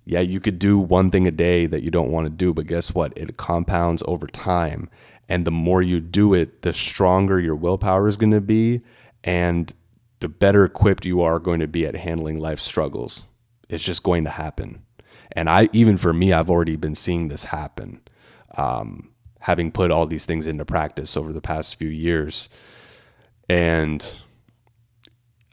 Yeah, 0.06 0.20
you 0.20 0.40
could 0.40 0.60
do 0.60 0.78
one 0.78 1.10
thing 1.10 1.26
a 1.26 1.32
day 1.32 1.66
that 1.66 1.82
you 1.82 1.90
don't 1.90 2.12
want 2.12 2.26
to 2.26 2.30
do, 2.30 2.54
but 2.54 2.68
guess 2.68 2.94
what? 2.94 3.18
It 3.18 3.38
compounds 3.38 4.04
over 4.06 4.28
time. 4.28 4.90
And 5.30 5.46
the 5.46 5.52
more 5.52 5.82
you 5.82 6.02
do 6.02 6.34
it, 6.34 6.62
the 6.62 6.74
stronger 6.74 7.40
your 7.40 7.56
willpower 7.56 8.08
is 8.08 8.18
going 8.18 8.34
to 8.34 8.42
be 8.42 8.82
and 9.24 9.74
the 10.20 10.28
better 10.28 10.66
equipped 10.66 11.06
you 11.06 11.22
are 11.22 11.40
going 11.40 11.62
to 11.62 11.68
be 11.68 11.86
at 11.86 11.96
handling 11.96 12.40
life 12.40 12.60
struggles. 12.60 13.26
It's 13.70 13.84
just 13.84 14.04
going 14.04 14.26
to 14.26 14.30
happen. 14.30 14.84
And 15.34 15.50
I, 15.50 15.70
even 15.74 15.98
for 15.98 16.14
me, 16.14 16.32
I've 16.32 16.50
already 16.50 16.76
been 16.76 16.96
seeing 16.96 17.28
this 17.28 17.44
happen, 17.44 18.02
um, 18.58 19.10
having 19.40 19.72
put 19.72 19.92
all 19.92 20.06
these 20.06 20.26
things 20.26 20.48
into 20.48 20.66
practice 20.66 21.18
over 21.18 21.34
the 21.34 21.42
past 21.42 21.76
few 21.76 21.90
years 21.90 22.50
and 23.50 24.22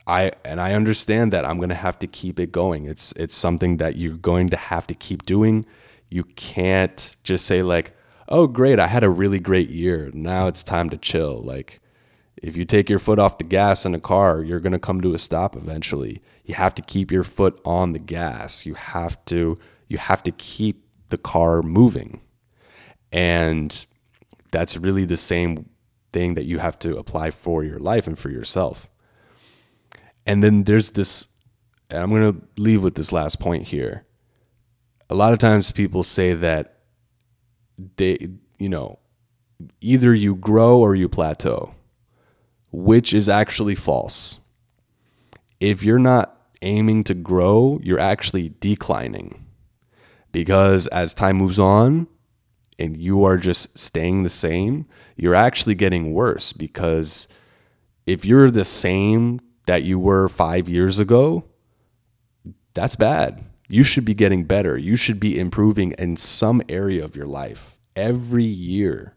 I 0.06 0.32
and 0.44 0.60
I 0.60 0.74
understand 0.74 1.32
that 1.32 1.44
I'm 1.44 1.58
going 1.58 1.68
to 1.70 1.74
have 1.74 1.98
to 2.00 2.06
keep 2.06 2.40
it 2.40 2.52
going. 2.52 2.86
It's 2.86 3.12
it's 3.12 3.36
something 3.36 3.76
that 3.78 3.96
you're 3.96 4.16
going 4.16 4.50
to 4.50 4.56
have 4.56 4.86
to 4.88 4.94
keep 4.94 5.24
doing. 5.26 5.66
You 6.08 6.24
can't 6.24 7.16
just 7.22 7.46
say 7.46 7.62
like, 7.62 7.96
"Oh, 8.28 8.46
great, 8.46 8.78
I 8.78 8.86
had 8.86 9.04
a 9.04 9.10
really 9.10 9.38
great 9.38 9.70
year. 9.70 10.10
Now 10.12 10.48
it's 10.48 10.62
time 10.62 10.90
to 10.90 10.96
chill." 10.96 11.42
Like 11.42 11.80
if 12.42 12.56
you 12.56 12.64
take 12.64 12.88
your 12.88 12.98
foot 12.98 13.18
off 13.18 13.38
the 13.38 13.44
gas 13.44 13.84
in 13.84 13.94
a 13.94 14.00
car, 14.00 14.42
you're 14.42 14.60
going 14.60 14.72
to 14.72 14.78
come 14.78 15.00
to 15.02 15.14
a 15.14 15.18
stop 15.18 15.56
eventually. 15.56 16.22
You 16.50 16.56
have 16.56 16.74
to 16.74 16.82
keep 16.82 17.12
your 17.12 17.22
foot 17.22 17.60
on 17.64 17.92
the 17.92 18.00
gas. 18.00 18.66
You 18.66 18.74
have 18.74 19.24
to 19.26 19.56
you 19.86 19.98
have 19.98 20.20
to 20.24 20.32
keep 20.32 20.84
the 21.10 21.16
car 21.16 21.62
moving. 21.62 22.22
And 23.12 23.86
that's 24.50 24.76
really 24.76 25.04
the 25.04 25.16
same 25.16 25.70
thing 26.12 26.34
that 26.34 26.46
you 26.46 26.58
have 26.58 26.76
to 26.80 26.96
apply 26.96 27.30
for 27.30 27.62
your 27.62 27.78
life 27.78 28.08
and 28.08 28.18
for 28.18 28.30
yourself. 28.30 28.88
And 30.26 30.42
then 30.42 30.64
there's 30.64 30.90
this, 30.90 31.28
and 31.88 32.02
I'm 32.02 32.10
going 32.10 32.32
to 32.32 32.42
leave 32.60 32.82
with 32.82 32.96
this 32.96 33.12
last 33.12 33.38
point 33.38 33.68
here. 33.68 34.04
A 35.08 35.14
lot 35.14 35.32
of 35.32 35.38
times 35.38 35.70
people 35.70 36.02
say 36.02 36.34
that 36.34 36.78
they, 37.96 38.28
you 38.58 38.68
know, 38.68 38.98
either 39.80 40.12
you 40.12 40.34
grow 40.34 40.80
or 40.80 40.96
you 40.96 41.08
plateau, 41.08 41.76
which 42.72 43.14
is 43.14 43.28
actually 43.28 43.76
false. 43.76 44.40
If 45.60 45.84
you're 45.84 46.00
not 46.00 46.39
aiming 46.62 47.04
to 47.04 47.14
grow, 47.14 47.80
you're 47.82 47.98
actually 47.98 48.54
declining. 48.60 49.46
Because 50.32 50.86
as 50.88 51.14
time 51.14 51.36
moves 51.36 51.58
on, 51.58 52.06
and 52.80 52.96
you 52.96 53.24
are 53.24 53.36
just 53.36 53.78
staying 53.78 54.22
the 54.22 54.28
same, 54.28 54.86
you're 55.14 55.34
actually 55.34 55.74
getting 55.74 56.14
worse 56.14 56.52
because 56.52 57.28
if 58.06 58.24
you're 58.24 58.50
the 58.50 58.64
same 58.64 59.38
that 59.66 59.82
you 59.82 59.98
were 59.98 60.28
five 60.28 60.68
years 60.68 60.98
ago, 60.98 61.44
that's 62.72 62.96
bad. 62.96 63.44
You 63.68 63.84
should 63.84 64.04
be 64.04 64.14
getting 64.14 64.44
better. 64.44 64.76
You 64.78 64.96
should 64.96 65.20
be 65.20 65.38
improving 65.38 65.92
in 65.92 66.16
some 66.16 66.62
area 66.68 67.04
of 67.04 67.14
your 67.14 67.26
life 67.26 67.76
every 67.94 68.44
year. 68.44 69.14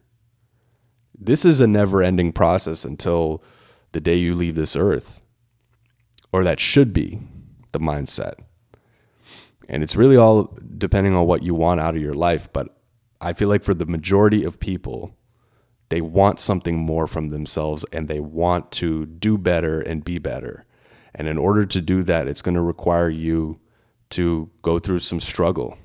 This 1.18 1.44
is 1.44 1.60
a 1.60 1.66
never 1.66 2.02
ending 2.02 2.32
process 2.32 2.84
until 2.84 3.42
the 3.92 4.00
day 4.00 4.16
you 4.16 4.34
leave 4.34 4.56
this 4.56 4.76
earth, 4.76 5.22
or 6.32 6.44
that 6.44 6.60
should 6.60 6.92
be 6.92 7.20
the 7.74 7.78
mindset. 7.78 8.36
And 9.68 9.82
it's 9.82 9.96
really 9.96 10.16
all 10.16 10.56
depending 10.78 11.14
on 11.14 11.26
what 11.26 11.42
you 11.42 11.54
want 11.54 11.80
out 11.80 11.94
of 11.94 12.00
your 12.00 12.14
life. 12.14 12.48
But 12.52 12.74
I 13.20 13.34
feel 13.34 13.48
like 13.48 13.62
for 13.62 13.74
the 13.74 13.84
majority 13.84 14.44
of 14.44 14.58
people, 14.58 15.14
they 15.90 16.00
want 16.00 16.40
something 16.40 16.78
more 16.78 17.06
from 17.06 17.28
themselves 17.28 17.84
and 17.92 18.08
they 18.08 18.20
want 18.20 18.72
to 18.72 19.04
do 19.04 19.36
better 19.36 19.80
and 19.80 20.02
be 20.02 20.18
better. 20.18 20.64
And 21.14 21.28
in 21.28 21.38
order 21.38 21.66
to 21.66 21.80
do 21.80 22.02
that, 22.04 22.26
it's 22.26 22.42
going 22.42 22.56
to 22.56 22.62
require 22.62 23.10
you 23.10 23.60
to 24.10 24.50
go 24.62 24.78
through 24.78 25.00
some 25.00 25.20
struggle 25.20 25.78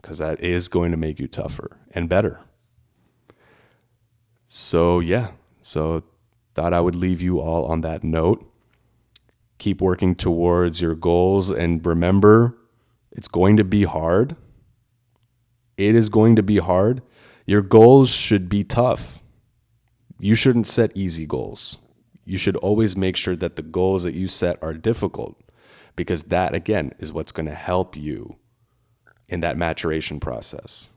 because 0.00 0.18
that 0.18 0.40
is 0.40 0.68
going 0.68 0.90
to 0.90 0.96
make 0.96 1.18
you 1.18 1.26
tougher 1.26 1.76
and 1.92 2.08
better. 2.08 2.40
So, 4.48 5.00
yeah, 5.00 5.32
so 5.60 6.04
thought 6.54 6.72
I 6.72 6.80
would 6.80 6.94
leave 6.94 7.20
you 7.20 7.40
all 7.40 7.66
on 7.66 7.80
that 7.82 8.04
note. 8.04 8.44
Keep 9.58 9.80
working 9.80 10.14
towards 10.14 10.80
your 10.80 10.94
goals 10.94 11.50
and 11.50 11.84
remember 11.84 12.56
it's 13.12 13.28
going 13.28 13.56
to 13.56 13.64
be 13.64 13.84
hard. 13.84 14.36
It 15.76 15.94
is 15.94 16.08
going 16.08 16.36
to 16.36 16.42
be 16.42 16.58
hard. 16.58 17.02
Your 17.46 17.62
goals 17.62 18.10
should 18.10 18.48
be 18.48 18.64
tough. 18.64 19.22
You 20.18 20.34
shouldn't 20.34 20.66
set 20.66 20.92
easy 20.94 21.26
goals. 21.26 21.78
You 22.24 22.36
should 22.36 22.56
always 22.56 22.96
make 22.96 23.16
sure 23.16 23.36
that 23.36 23.56
the 23.56 23.62
goals 23.62 24.02
that 24.02 24.14
you 24.14 24.26
set 24.26 24.62
are 24.62 24.74
difficult 24.74 25.40
because 25.94 26.24
that, 26.24 26.54
again, 26.54 26.92
is 26.98 27.12
what's 27.12 27.32
going 27.32 27.46
to 27.46 27.54
help 27.54 27.96
you 27.96 28.36
in 29.28 29.40
that 29.40 29.56
maturation 29.56 30.20
process. 30.20 30.88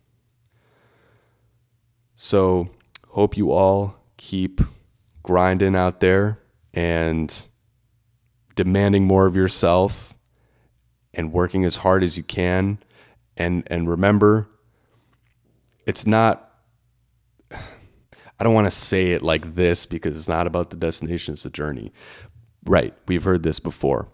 So, 2.15 2.69
hope 3.07 3.37
you 3.37 3.51
all 3.51 3.95
keep 4.17 4.59
grinding 5.23 5.75
out 5.75 5.99
there 5.99 6.39
and 6.73 7.47
demanding 8.59 9.05
more 9.05 9.25
of 9.25 9.37
yourself 9.37 10.13
and 11.13 11.31
working 11.31 11.63
as 11.63 11.77
hard 11.77 12.03
as 12.03 12.17
you 12.17 12.23
can 12.25 12.77
and 13.37 13.63
and 13.67 13.89
remember 13.89 14.49
it's 15.85 16.05
not 16.05 16.51
I 17.51 18.43
don't 18.43 18.53
want 18.53 18.67
to 18.67 18.71
say 18.71 19.11
it 19.11 19.21
like 19.21 19.55
this 19.55 19.85
because 19.85 20.17
it's 20.17 20.27
not 20.27 20.45
about 20.45 20.71
the 20.71 20.75
destination 20.75 21.35
it's 21.35 21.43
the 21.43 21.49
journey. 21.49 21.93
Right, 22.65 22.93
we've 23.07 23.23
heard 23.23 23.43
this 23.43 23.61
before. 23.61 24.09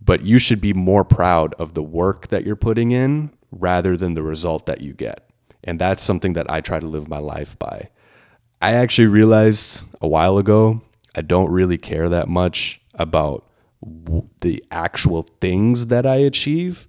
But 0.00 0.22
you 0.22 0.38
should 0.38 0.62
be 0.62 0.72
more 0.72 1.04
proud 1.04 1.52
of 1.58 1.74
the 1.74 1.82
work 1.82 2.28
that 2.28 2.44
you're 2.44 2.56
putting 2.56 2.92
in 2.92 3.30
rather 3.52 3.98
than 3.98 4.14
the 4.14 4.22
result 4.22 4.64
that 4.64 4.80
you 4.80 4.94
get. 4.94 5.28
And 5.62 5.78
that's 5.78 6.02
something 6.02 6.32
that 6.34 6.50
I 6.50 6.62
try 6.62 6.80
to 6.80 6.86
live 6.86 7.06
my 7.06 7.18
life 7.18 7.58
by. 7.58 7.90
I 8.62 8.72
actually 8.72 9.08
realized 9.08 9.84
a 10.00 10.08
while 10.08 10.38
ago 10.38 10.80
I 11.14 11.20
don't 11.20 11.50
really 11.50 11.78
care 11.78 12.08
that 12.08 12.28
much 12.28 12.80
about 12.94 13.49
w- 13.82 14.28
the 14.40 14.64
actual 14.70 15.22
things 15.40 15.86
that 15.86 16.06
I 16.06 16.16
achieve. 16.16 16.88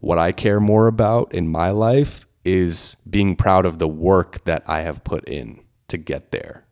What 0.00 0.18
I 0.18 0.32
care 0.32 0.60
more 0.60 0.86
about 0.86 1.34
in 1.34 1.48
my 1.48 1.70
life 1.70 2.26
is 2.44 2.96
being 3.08 3.36
proud 3.36 3.66
of 3.66 3.78
the 3.78 3.88
work 3.88 4.44
that 4.44 4.62
I 4.66 4.80
have 4.82 5.04
put 5.04 5.28
in 5.28 5.60
to 5.88 5.98
get 5.98 6.30
there. 6.30 6.64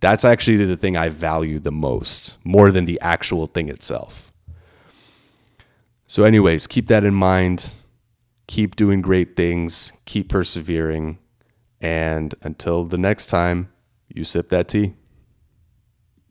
That's 0.00 0.24
actually 0.24 0.64
the 0.64 0.76
thing 0.76 0.96
I 0.96 1.08
value 1.08 1.58
the 1.58 1.72
most, 1.72 2.38
more 2.44 2.70
than 2.70 2.84
the 2.84 3.00
actual 3.00 3.46
thing 3.46 3.68
itself. 3.68 4.32
So, 6.06 6.24
anyways, 6.24 6.66
keep 6.66 6.86
that 6.86 7.04
in 7.04 7.14
mind. 7.14 7.74
Keep 8.46 8.76
doing 8.76 9.02
great 9.02 9.36
things, 9.36 9.92
keep 10.06 10.30
persevering. 10.30 11.18
And 11.82 12.34
until 12.42 12.84
the 12.84 12.96
next 12.96 13.26
time, 13.26 13.70
you 14.08 14.24
sip 14.24 14.48
that 14.48 14.68
tea. 14.68 14.94